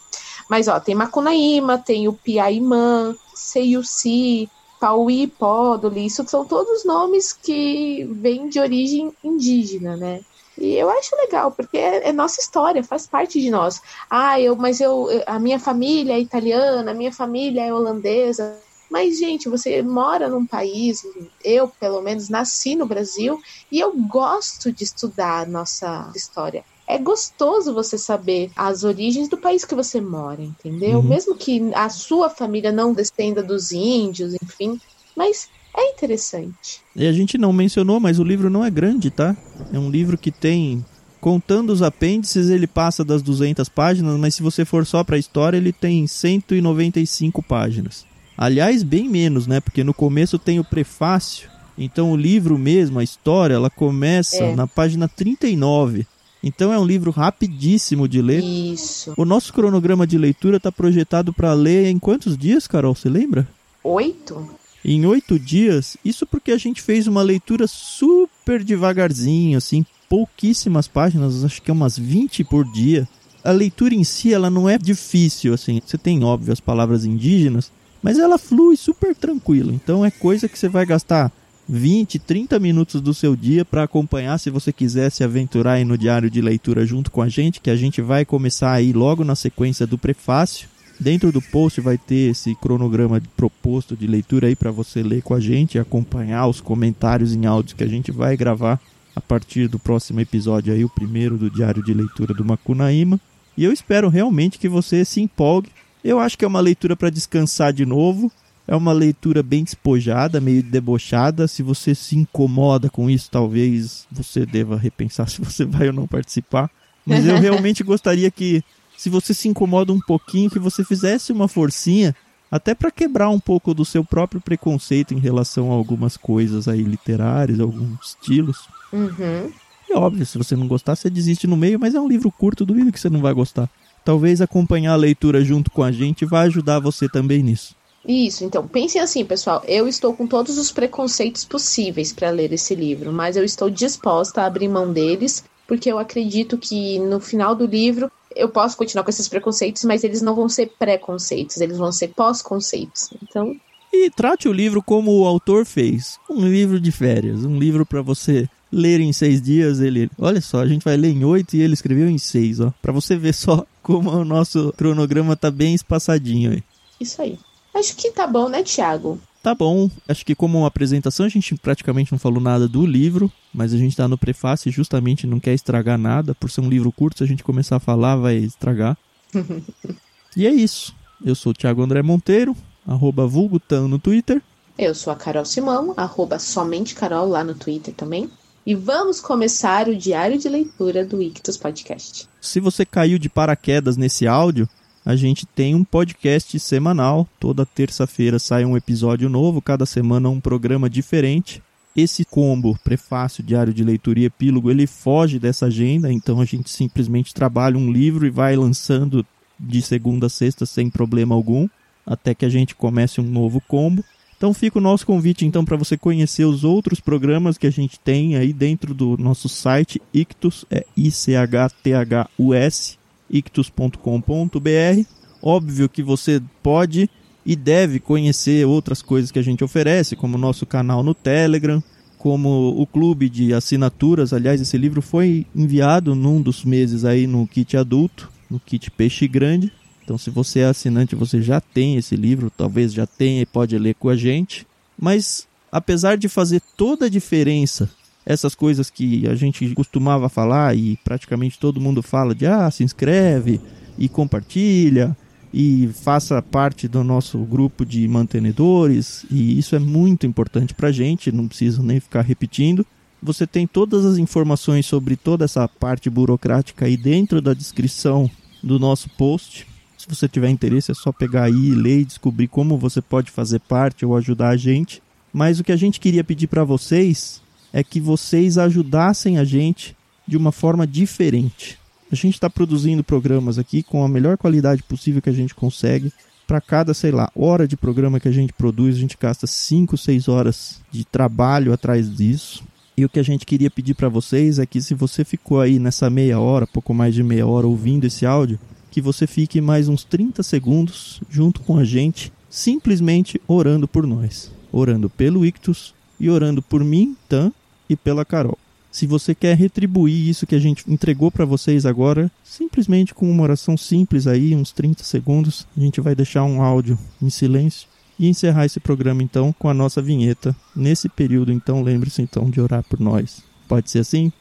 Mas 0.50 0.68
ó, 0.68 0.80
tem 0.80 0.96
Macunaíma, 0.96 1.78
tem 1.78 2.08
o 2.08 2.14
Piaimã, 2.14 3.16
Seiuci, 3.34 4.50
Pauí, 4.80 5.28
Pódoli, 5.28 6.06
isso 6.06 6.26
são 6.28 6.46
todos 6.46 6.86
nomes 6.86 7.34
que 7.34 8.06
vêm 8.14 8.48
de 8.48 8.60
origem 8.60 9.12
indígena, 9.24 9.98
né? 9.98 10.22
E 10.58 10.76
eu 10.76 10.90
acho 10.90 11.16
legal, 11.16 11.52
porque 11.52 11.78
é, 11.78 12.10
é, 12.10 12.14
nossa 12.14 12.42
história, 12.42 12.84
faz 12.84 13.08
parte 13.08 13.40
de 13.40 13.50
nós. 13.50 13.82
Ah, 14.10 14.40
eu, 14.40 14.56
mas 14.56 14.82
eu, 14.82 15.08
a 15.26 15.40
minha 15.40 15.60
família 15.60 16.14
é 16.14 16.20
italiana, 16.20 16.92
a 16.92 16.94
minha 16.94 17.14
família 17.14 17.62
é 17.66 17.74
holandesa. 17.74 18.60
Mas, 18.90 19.20
gente, 19.20 19.48
você 19.48 19.82
mora 19.82 20.28
num 20.28 20.46
país, 20.46 21.02
eu, 21.44 21.68
pelo 21.68 22.02
menos, 22.02 22.28
nasci 22.28 22.76
no 22.76 22.86
Brasil 22.86 23.40
e 23.72 23.80
eu 23.80 23.94
gosto 23.94 24.72
de 24.72 24.84
estudar 24.84 25.44
a 25.44 25.46
nossa 25.46 26.12
história. 26.16 26.66
É 26.90 26.98
gostoso 26.98 27.72
você 27.72 28.00
saber 28.00 28.50
as 28.56 28.84
origens 28.84 29.30
do 29.30 29.38
país 29.38 29.64
que 29.64 29.76
você 29.76 30.02
mora, 30.02 30.42
entendeu? 30.42 30.98
Uhum. 30.98 31.08
Mesmo 31.08 31.36
que 31.36 31.72
a 31.76 31.88
sua 31.88 32.32
família 32.32 32.72
não 32.72 32.96
descenda 32.96 33.44
dos 33.44 33.72
índios, 33.72 34.34
enfim. 34.34 34.82
Mas 35.16 35.48
é 35.78 35.92
interessante. 35.92 36.82
E 36.96 37.06
a 37.06 37.14
gente 37.14 37.38
não 37.38 37.54
mencionou, 37.54 38.00
mas 38.00 38.18
o 38.18 38.24
livro 38.24 38.50
não 38.50 38.66
é 38.66 38.72
grande, 38.72 39.12
tá? 39.12 39.38
É 39.72 39.78
um 39.78 39.92
livro 39.92 40.18
que 40.18 40.32
tem 40.32 40.84
contando 41.22 41.72
os 41.72 41.84
apêndices, 41.84 42.50
ele 42.50 42.66
passa 42.66 43.06
das 43.06 43.22
200 43.22 43.70
páginas, 43.70 44.18
mas 44.18 44.34
se 44.34 44.42
você 44.42 44.66
for 44.66 44.84
só 44.84 45.04
para 45.04 45.16
a 45.16 45.20
história, 45.20 45.58
ele 45.58 45.72
tem 45.72 46.08
195 46.08 47.44
páginas. 47.44 48.04
Aliás, 48.36 48.82
bem 48.82 49.08
menos, 49.08 49.46
né? 49.46 49.60
Porque 49.60 49.84
no 49.84 49.94
começo 49.94 50.40
tem 50.40 50.60
o 50.60 50.64
prefácio. 50.64 51.50
Então 51.78 52.12
o 52.12 52.18
livro 52.18 52.58
mesmo, 52.58 52.98
a 52.98 53.04
história, 53.04 53.54
ela 53.54 53.70
começa 53.70 54.44
é. 54.44 54.56
na 54.56 54.66
página 54.66 55.08
39. 55.08 56.08
Então 56.42 56.72
é 56.72 56.80
um 56.80 56.86
livro 56.86 57.12
rapidíssimo 57.12 58.08
de 58.08 58.22
ler. 58.22 58.44
Isso. 58.44 59.14
O 59.18 59.26
nosso 59.26 59.54
cronograma 59.54 60.08
de 60.08 60.18
leitura 60.18 60.58
está 60.58 60.72
projetado 60.72 61.34
para 61.34 61.54
ler 61.54 61.88
em 61.88 62.00
quantos 62.00 62.38
dias, 62.38 62.68
Carol? 62.68 62.96
Você 62.96 63.10
lembra? 63.10 63.48
Oito 63.84 64.60
em 64.84 65.06
oito 65.06 65.38
dias. 65.38 65.98
Isso 66.04 66.26
porque 66.26 66.52
a 66.52 66.58
gente 66.58 66.82
fez 66.82 67.08
uma 67.08 67.22
leitura 67.22 67.68
super 67.68 68.64
devagarzinho, 68.64 69.58
assim, 69.58 69.86
pouquíssimas 70.08 70.88
páginas, 70.88 71.44
acho 71.44 71.62
que 71.62 71.70
é 71.70 71.74
umas 71.74 71.98
20 71.98 72.44
por 72.44 72.66
dia. 72.72 73.08
A 73.44 73.52
leitura 73.52 73.94
em 73.94 74.04
si, 74.04 74.34
ela 74.34 74.50
não 74.50 74.68
é 74.68 74.78
difícil, 74.78 75.54
assim. 75.54 75.82
Você 75.86 75.98
tem, 75.98 76.24
óbvio, 76.24 76.52
as 76.52 76.60
palavras 76.60 77.06
indígenas, 77.06 77.72
mas 78.02 78.18
ela 78.18 78.38
flui 78.38 78.76
super 78.76 79.16
tranquilo. 79.16 79.74
Então 79.74 80.04
é 80.04 80.12
coisa 80.12 80.50
que 80.50 80.58
você 80.58 80.68
vai 80.68 80.86
gastar 80.86 81.32
20, 81.72 82.18
30 82.18 82.58
minutos 82.58 83.00
do 83.00 83.14
seu 83.14 83.36
dia 83.36 83.64
para 83.64 83.84
acompanhar, 83.84 84.40
se 84.40 84.50
você 84.50 84.74
quiser 84.74 85.12
se 85.12 85.24
aventurar 85.24 85.74
aí 85.74 85.86
no 85.86 86.00
diário 86.00 86.28
de 86.28 86.42
leitura 86.42 86.84
junto 86.84 87.12
com 87.12 87.22
a 87.22 87.30
gente, 87.30 87.62
que 87.62 87.70
a 87.70 87.76
gente 87.76 88.02
vai 88.02 88.26
começar 88.26 88.72
aí 88.72 88.92
logo 88.92 89.24
na 89.24 89.36
sequência 89.36 89.86
do 89.86 89.96
prefácio. 89.96 90.68
Dentro 91.00 91.32
do 91.32 91.40
post 91.40 91.80
vai 91.80 91.96
ter 91.96 92.32
esse 92.32 92.56
cronograma 92.56 93.22
proposto 93.38 93.96
de 93.96 94.08
leitura 94.08 94.48
aí 94.48 94.56
para 94.56 94.72
você 94.72 95.04
ler 95.04 95.22
com 95.22 95.36
a 95.36 95.40
gente 95.40 95.76
e 95.76 95.80
acompanhar 95.80 96.48
os 96.48 96.60
comentários 96.60 97.36
em 97.36 97.46
áudio 97.46 97.76
que 97.76 97.84
a 97.84 97.88
gente 97.88 98.12
vai 98.12 98.36
gravar 98.36 98.82
a 99.16 99.22
partir 99.22 99.68
do 99.68 99.78
próximo 99.78 100.20
episódio 100.20 100.74
aí, 100.74 100.84
o 100.84 100.90
primeiro 100.90 101.38
do 101.38 101.52
diário 101.52 101.84
de 101.84 101.94
leitura 101.94 102.34
do 102.34 102.44
Macunaíma. 102.44 103.20
E 103.56 103.64
eu 103.64 103.72
espero 103.72 104.10
realmente 104.10 104.58
que 104.58 104.68
você 104.68 105.06
se 105.06 105.22
empolgue. 105.22 105.70
Eu 106.04 106.20
acho 106.20 106.36
que 106.36 106.44
é 106.44 106.48
uma 106.48 106.60
leitura 106.60 106.96
para 106.96 107.12
descansar 107.12 107.72
de 107.72 107.86
novo. 107.86 108.32
É 108.70 108.76
uma 108.76 108.94
leitura 108.94 109.42
bem 109.42 109.64
despojada, 109.64 110.40
meio 110.40 110.62
debochada. 110.62 111.48
Se 111.48 111.64
você 111.64 111.96
se 111.96 112.16
incomoda 112.16 112.88
com 112.88 113.10
isso, 113.10 113.28
talvez 113.32 114.06
você 114.12 114.46
deva 114.46 114.78
repensar 114.78 115.26
se 115.28 115.42
você 115.42 115.66
vai 115.66 115.88
ou 115.88 115.94
não 115.94 116.06
participar. 116.06 116.70
Mas 117.04 117.26
eu 117.26 117.36
realmente 117.42 117.84
gostaria 117.84 118.30
que 118.30 118.64
se 118.96 119.10
você 119.10 119.34
se 119.34 119.48
incomoda 119.48 119.92
um 119.92 120.00
pouquinho, 120.00 120.52
que 120.52 120.60
você 120.60 120.84
fizesse 120.84 121.32
uma 121.32 121.48
forcinha, 121.48 122.16
até 122.52 122.76
para 122.76 122.92
quebrar 122.92 123.32
um 123.32 123.40
pouco 123.40 123.74
do 123.74 123.84
seu 123.84 124.06
próprio 124.06 124.40
preconceito 124.40 125.16
em 125.16 125.20
relação 125.20 125.72
a 125.72 125.74
algumas 125.74 126.16
coisas 126.16 126.68
aí 126.68 126.84
literárias, 126.84 127.60
alguns 127.60 128.10
estilos. 128.10 128.68
Uhum. 128.94 129.52
E 129.90 129.96
óbvio, 129.96 130.28
se 130.28 130.38
você 130.38 130.56
não 130.56 130.68
gostar, 130.68 130.96
você 130.96 131.10
desiste 131.10 131.48
no 131.48 131.58
meio, 131.58 131.80
mas 131.80 131.96
é 131.96 132.00
um 132.00 132.08
livro 132.08 132.32
curto, 132.32 132.68
duvido 132.68 132.92
que 132.92 133.00
você 133.00 133.10
não 133.10 133.20
vai 133.20 133.34
gostar. 133.34 133.68
Talvez 134.06 134.42
acompanhar 134.42 134.94
a 134.94 134.96
leitura 134.96 135.44
junto 135.44 135.72
com 135.72 135.82
a 135.82 135.92
gente 135.92 136.24
vai 136.24 136.46
ajudar 136.46 136.78
você 136.78 137.10
também 137.10 137.42
nisso. 137.42 137.79
Isso, 138.08 138.44
então 138.44 138.68
pensem 138.68 139.02
assim, 139.02 139.26
pessoal. 139.26 139.64
Eu 139.68 139.88
estou 139.88 140.14
com 140.14 140.26
todos 140.26 140.58
os 140.58 140.72
preconceitos 140.72 141.44
possíveis 141.44 142.14
para 142.14 142.30
ler 142.30 142.52
esse 142.54 142.74
livro, 142.74 143.12
mas 143.12 143.36
eu 143.36 143.44
estou 143.44 143.70
disposta 143.70 144.42
a 144.42 144.46
abrir 144.46 144.68
mão 144.68 144.92
deles, 144.92 145.44
porque 145.68 145.92
eu 145.92 146.00
acredito 146.00 146.58
que 146.58 146.98
no 147.00 147.20
final 147.20 147.54
do 147.54 147.66
livro 147.66 148.12
eu 148.36 148.50
posso 148.50 148.78
continuar 148.78 149.04
com 149.04 149.10
esses 149.10 149.28
preconceitos, 149.28 149.84
mas 149.84 150.04
eles 150.04 150.22
não 150.22 150.36
vão 150.36 150.48
ser 150.48 150.72
preconceitos, 150.80 151.60
eles 151.60 151.78
vão 151.78 151.92
ser 151.92 152.10
pós-conceitos. 152.10 153.10
Então. 153.22 153.56
E 153.92 154.10
trate 154.10 154.48
o 154.48 154.54
livro 154.54 154.82
como 154.82 155.12
o 155.12 155.26
autor 155.26 155.66
fez: 155.66 156.18
um 156.30 156.48
livro 156.48 156.80
de 156.80 156.92
férias, 156.92 157.44
um 157.44 157.58
livro 157.58 157.86
para 157.86 158.02
você 158.02 158.48
ler 158.72 159.00
em 159.00 159.12
seis 159.12 159.42
dias. 159.42 159.80
Ele, 159.80 160.10
olha 160.18 160.42
só, 160.42 160.60
a 160.60 160.68
gente 160.68 160.84
vai 160.84 160.96
ler 160.96 161.10
em 161.10 161.26
oito 161.26 161.56
e 161.56 161.62
ele 161.62 161.74
escreveu 161.74 162.08
em 162.08 162.18
seis, 162.18 162.60
ó, 162.60 162.72
para 162.82 162.94
você 162.94 163.16
ver 163.18 163.34
só 163.34 163.66
como 163.84 164.10
o 164.10 164.24
nosso 164.24 164.74
cronograma 164.78 165.36
tá 165.36 165.52
bem 165.52 165.74
espaçadinho 165.74 166.52
aí. 166.52 166.64
Isso 167.00 167.22
aí. 167.22 167.38
Acho 167.74 167.96
que 167.96 168.12
tá 168.12 168.26
bom, 168.26 168.50
né, 168.50 168.64
Thiago? 168.64 169.20
Tá 169.42 169.56
bom. 169.56 169.90
Acho 170.08 170.26
que 170.26 170.36
como 170.36 170.66
apresentação 170.66 171.26
a 171.26 171.30
gente 171.30 171.56
praticamente 171.56 172.12
não 172.12 172.20
falou 172.20 172.42
nada 172.42 172.68
do 172.68 172.86
livro, 172.86 173.32
mas 173.54 173.74
a 173.74 173.78
gente 173.78 173.96
tá 173.96 174.08
no 174.08 174.18
prefácio 174.18 174.70
e 174.70 174.72
justamente 174.72 175.26
não 175.26 175.40
quer 175.40 175.54
estragar 175.54 175.98
nada. 175.98 176.36
Por 176.36 176.52
ser 176.52 176.62
um 176.62 176.70
livro 176.70 176.92
curto, 176.92 177.20
se 177.20 177.24
a 177.24 177.28
gente 177.28 177.44
começar 177.44 177.78
a 177.78 177.80
falar, 177.80 178.18
vai 178.18 178.36
estragar. 178.36 178.98
e 180.36 180.46
é 180.46 180.52
isso. 180.52 180.94
Eu 181.24 181.36
sou 181.36 181.52
o 181.52 181.56
Thiago 181.56 181.82
André 181.82 182.02
Monteiro, 182.02 182.56
arroba 182.86 183.26
vulgutan 183.28 183.88
no 183.88 184.00
Twitter. 184.00 184.42
Eu 184.78 184.96
sou 184.96 185.12
a 185.12 185.16
Carol 185.16 185.46
Simão, 185.46 185.94
arroba 185.96 186.40
somente 186.40 186.96
Carol 186.96 187.28
lá 187.28 187.44
no 187.44 187.54
Twitter 187.54 187.94
também. 187.94 188.30
E 188.66 188.76
vamos 188.76 189.20
começar 189.20 189.88
o 189.88 189.96
diário 189.96 190.38
de 190.38 190.48
leitura 190.48 191.06
do 191.06 191.22
Ictus 191.22 191.58
Podcast. 191.58 192.28
Se 192.40 192.60
você 192.60 192.86
caiu 192.86 193.18
de 193.18 193.30
paraquedas 193.30 193.98
nesse 193.98 194.28
áudio, 194.28 194.70
a 195.06 195.16
gente 195.16 195.46
tem 195.46 195.76
um 195.76 195.84
podcast 195.84 196.60
semanal. 196.60 197.28
Toda 197.40 197.66
terça-feira 197.66 198.40
sai 198.40 198.66
um 198.66 198.78
episódio 198.78 199.30
novo, 199.30 199.62
cada 199.62 199.86
semana 199.86 200.30
um 200.30 200.40
programa 200.40 200.90
diferente. 200.90 201.62
Esse 201.96 202.24
combo, 202.24 202.78
prefácio, 202.84 203.44
diário 203.44 203.74
de 203.74 203.84
leitura 203.84 204.20
e 204.20 204.26
epílogo, 204.26 204.70
ele 204.70 204.86
foge 204.86 205.40
dessa 205.40 205.66
agenda, 205.66 206.14
então 206.14 206.40
a 206.40 206.46
gente 206.46 206.70
simplesmente 206.70 207.34
trabalha 207.34 207.78
um 207.78 207.92
livro 207.92 208.26
e 208.28 208.30
vai 208.30 208.56
lançando 208.56 209.26
de 209.60 209.82
segunda 209.82 210.28
a 210.28 210.30
sexta 210.30 210.66
sem 210.66 210.90
problema 210.90 211.34
algum, 211.34 211.68
até 212.06 212.36
que 212.36 212.46
a 212.46 212.50
gente 212.50 212.76
comece 212.76 213.20
um 213.20 213.26
novo 213.26 213.60
combo. 213.60 214.06
Então 214.38 214.54
fica 214.54 214.78
o 214.78 214.82
nosso 214.82 215.06
convite 215.06 215.46
então 215.46 215.66
para 215.66 215.76
você 215.76 215.98
conhecer 215.98 216.46
os 216.46 216.64
outros 216.64 217.00
programas 217.02 217.58
que 217.58 217.68
a 217.68 217.72
gente 217.72 218.00
tem 218.00 218.38
aí 218.38 218.54
dentro 218.54 218.94
do 218.94 219.18
nosso 219.18 219.50
site 219.50 220.00
Ictus, 220.14 220.66
é 220.70 220.86
I 220.96 221.10
C 221.12 221.36
H 221.36 221.70
T 221.84 221.94
H 221.94 222.30
U 222.38 222.54
S, 222.54 222.99
ictus.com.br. 223.30 225.04
Óbvio 225.42 225.88
que 225.88 226.04
você 226.04 226.42
pode 226.62 227.10
e 227.46 227.56
deve 227.56 228.00
conhecer 228.00 228.66
outras 228.66 229.02
coisas 229.02 229.32
que 229.32 229.40
a 229.40 229.42
gente 229.42 229.64
oferece, 229.64 230.16
como 230.16 230.36
o 230.36 230.40
nosso 230.40 230.66
canal 230.66 231.02
no 231.02 231.14
Telegram, 231.14 231.82
como 232.18 232.76
o 232.80 232.86
clube 232.86 233.30
de 233.30 233.54
assinaturas. 233.54 234.34
Aliás, 234.34 234.60
esse 234.60 234.78
livro 234.78 235.02
foi 235.02 235.46
enviado 235.56 236.14
num 236.14 236.42
dos 236.42 236.66
meses 236.66 237.06
aí 237.06 237.26
no 237.26 237.48
kit 237.48 237.78
adulto, 237.78 238.30
no 238.50 238.60
kit 238.60 238.92
peixe 238.92 239.28
grande. 239.28 239.72
Então, 240.04 240.18
se 240.18 240.30
você 240.30 240.60
é 240.60 240.66
assinante, 240.66 241.16
você 241.16 241.42
já 241.42 241.62
tem 241.62 241.96
esse 241.96 242.16
livro, 242.16 242.52
talvez 242.56 242.92
já 242.94 243.06
tenha 243.08 243.42
e 243.42 243.46
pode 243.46 243.78
ler 243.78 243.96
com 243.96 244.10
a 244.10 244.18
gente. 244.18 244.68
Mas, 245.00 245.48
apesar 245.72 246.18
de 246.18 246.28
fazer 246.28 246.62
toda 246.76 247.06
a 247.06 247.10
diferença, 247.10 247.90
essas 248.30 248.54
coisas 248.54 248.92
que 248.92 249.28
a 249.28 249.34
gente 249.34 249.74
costumava 249.74 250.30
falar 250.30 250.78
e 250.78 250.98
praticamente 251.04 251.58
todo 251.58 251.82
mundo 251.82 252.04
fala 252.04 252.36
de 252.36 252.46
ah, 252.46 252.70
se 252.70 252.84
inscreve 252.84 253.60
e 253.98 254.08
compartilha 254.08 255.18
e 255.52 255.90
faça 256.04 256.40
parte 256.40 256.88
do 256.88 257.04
nosso 257.04 257.40
grupo 257.40 257.84
de 257.84 258.08
mantenedores, 258.08 259.26
e 259.32 259.58
isso 259.58 259.76
é 259.76 259.80
muito 259.80 260.28
importante 260.28 260.76
para 260.76 260.90
a 260.90 260.92
gente, 260.92 261.32
não 261.32 261.48
preciso 261.48 261.82
nem 261.82 262.00
ficar 262.00 262.22
repetindo. 262.22 262.86
Você 263.20 263.48
tem 263.48 263.66
todas 263.66 264.06
as 264.06 264.20
informações 264.20 264.86
sobre 264.86 265.16
toda 265.16 265.46
essa 265.46 265.68
parte 265.68 266.08
burocrática 266.08 266.86
aí 266.86 266.96
dentro 266.96 267.42
da 267.42 267.56
descrição 267.56 268.30
do 268.62 268.78
nosso 268.78 269.10
post. 269.10 269.66
Se 269.98 270.08
você 270.08 270.28
tiver 270.28 270.50
interesse, 270.50 270.92
é 270.92 270.94
só 270.94 271.12
pegar 271.12 271.46
aí, 271.46 271.72
ler 271.72 272.02
e 272.02 272.06
descobrir 272.06 272.48
como 272.48 272.78
você 272.78 273.02
pode 273.02 273.32
fazer 273.32 273.60
parte 273.62 274.06
ou 274.06 274.16
ajudar 274.16 274.50
a 274.50 274.58
gente. 274.58 275.02
Mas 275.34 275.60
o 275.60 275.64
que 275.64 275.72
a 275.72 275.76
gente 275.76 276.00
queria 276.00 276.24
pedir 276.24 276.46
para 276.46 276.64
vocês 276.64 277.42
é 277.72 277.84
que 277.84 278.00
vocês 278.00 278.58
ajudassem 278.58 279.38
a 279.38 279.44
gente 279.44 279.96
de 280.28 280.38
uma 280.38 280.52
forma 280.52 280.86
diferente. 280.86 281.78
A 282.12 282.16
gente 282.16 282.36
está 282.36 282.50
produzindo 282.50 283.04
programas 283.04 283.60
aqui 283.60 283.84
com 283.84 284.04
a 284.04 284.10
melhor 284.10 284.38
qualidade 284.38 284.82
possível 284.84 285.22
que 285.22 285.30
a 285.30 285.34
gente 285.34 285.54
consegue. 285.54 286.12
Para 286.48 286.60
cada, 286.60 286.96
sei 286.96 287.12
lá, 287.12 287.32
hora 287.36 287.68
de 287.68 287.78
programa 287.78 288.20
que 288.20 288.28
a 288.28 288.32
gente 288.32 288.52
produz, 288.52 288.96
a 288.96 289.00
gente 289.00 289.16
gasta 289.20 289.46
5, 289.46 289.96
6 289.96 290.28
horas 290.28 290.82
de 290.92 291.06
trabalho 291.06 291.72
atrás 291.72 292.16
disso. 292.16 292.64
E 292.98 293.06
o 293.06 293.10
que 293.10 293.20
a 293.20 293.24
gente 293.24 293.46
queria 293.46 293.70
pedir 293.70 293.94
para 293.94 294.10
vocês 294.10 294.58
é 294.58 294.66
que 294.66 294.82
se 294.82 294.96
você 294.96 295.24
ficou 295.24 295.62
aí 295.62 295.78
nessa 295.78 296.10
meia 296.10 296.40
hora, 296.40 296.66
pouco 296.68 296.94
mais 296.94 297.14
de 297.14 297.24
meia 297.24 297.46
hora 297.46 297.68
ouvindo 297.68 298.06
esse 298.06 298.26
áudio, 298.26 298.60
que 298.90 299.00
você 299.00 299.28
fique 299.28 299.62
mais 299.62 299.88
uns 299.88 300.04
30 300.04 300.42
segundos 300.42 301.22
junto 301.30 301.62
com 301.62 301.78
a 301.78 301.84
gente, 301.84 302.34
simplesmente 302.50 303.40
orando 303.48 303.88
por 303.88 304.06
nós. 304.08 304.52
Orando 304.72 305.10
pelo 305.10 305.46
Ictus 305.46 305.94
e 306.20 306.30
orando 306.30 306.62
por 306.62 306.84
mim, 306.84 307.16
Tan, 307.30 307.52
e 307.90 307.96
pela 307.96 308.24
Carol. 308.24 308.58
Se 308.92 309.06
você 309.06 309.36
quer 309.36 309.56
retribuir 309.56 310.30
isso 310.30 310.48
que 310.48 310.56
a 310.56 310.60
gente 310.60 310.84
entregou 310.88 311.30
para 311.30 311.46
vocês 311.46 311.86
agora, 311.86 312.32
simplesmente 312.44 313.14
com 313.14 313.30
uma 313.30 313.44
oração 313.44 313.78
simples 313.78 314.26
aí, 314.26 314.56
uns 314.56 314.72
30 314.72 315.04
segundos, 315.04 315.68
a 315.78 315.80
gente 315.80 316.02
vai 316.02 316.16
deixar 316.16 316.44
um 316.44 316.62
áudio 316.62 316.98
em 317.22 317.30
silêncio 317.30 317.88
e 318.18 318.28
encerrar 318.28 318.66
esse 318.66 318.80
programa 318.80 319.24
então 319.24 319.54
com 319.54 319.70
a 319.70 319.74
nossa 319.74 320.02
vinheta. 320.02 320.56
Nesse 320.76 321.08
período, 321.08 321.52
então, 321.52 321.84
lembre-se 321.84 322.22
então 322.22 322.50
de 322.50 322.60
orar 322.60 322.84
por 322.84 323.00
nós. 323.00 323.44
Pode 323.68 323.90
ser 323.92 324.00
assim? 324.00 324.32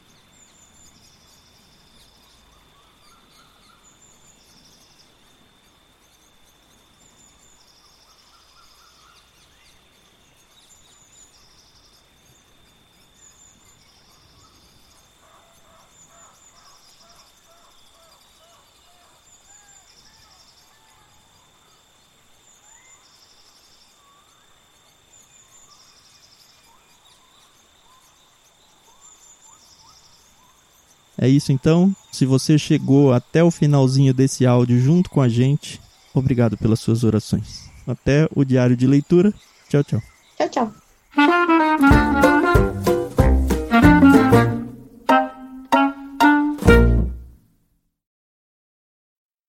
É 31.19 31.27
isso 31.27 31.51
então. 31.51 31.93
Se 32.11 32.25
você 32.25 32.57
chegou 32.57 33.13
até 33.13 33.43
o 33.43 33.51
finalzinho 33.51 34.13
desse 34.13 34.45
áudio 34.45 34.79
junto 34.79 35.09
com 35.09 35.21
a 35.21 35.27
gente, 35.27 35.81
obrigado 36.13 36.57
pelas 36.57 36.79
suas 36.79 37.03
orações. 37.03 37.69
Até 37.85 38.27
o 38.33 38.45
diário 38.45 38.77
de 38.77 38.87
leitura. 38.87 39.33
Tchau, 39.67 39.83
tchau. 39.83 40.01
Tchau, 40.37 40.49
tchau. 40.49 41.88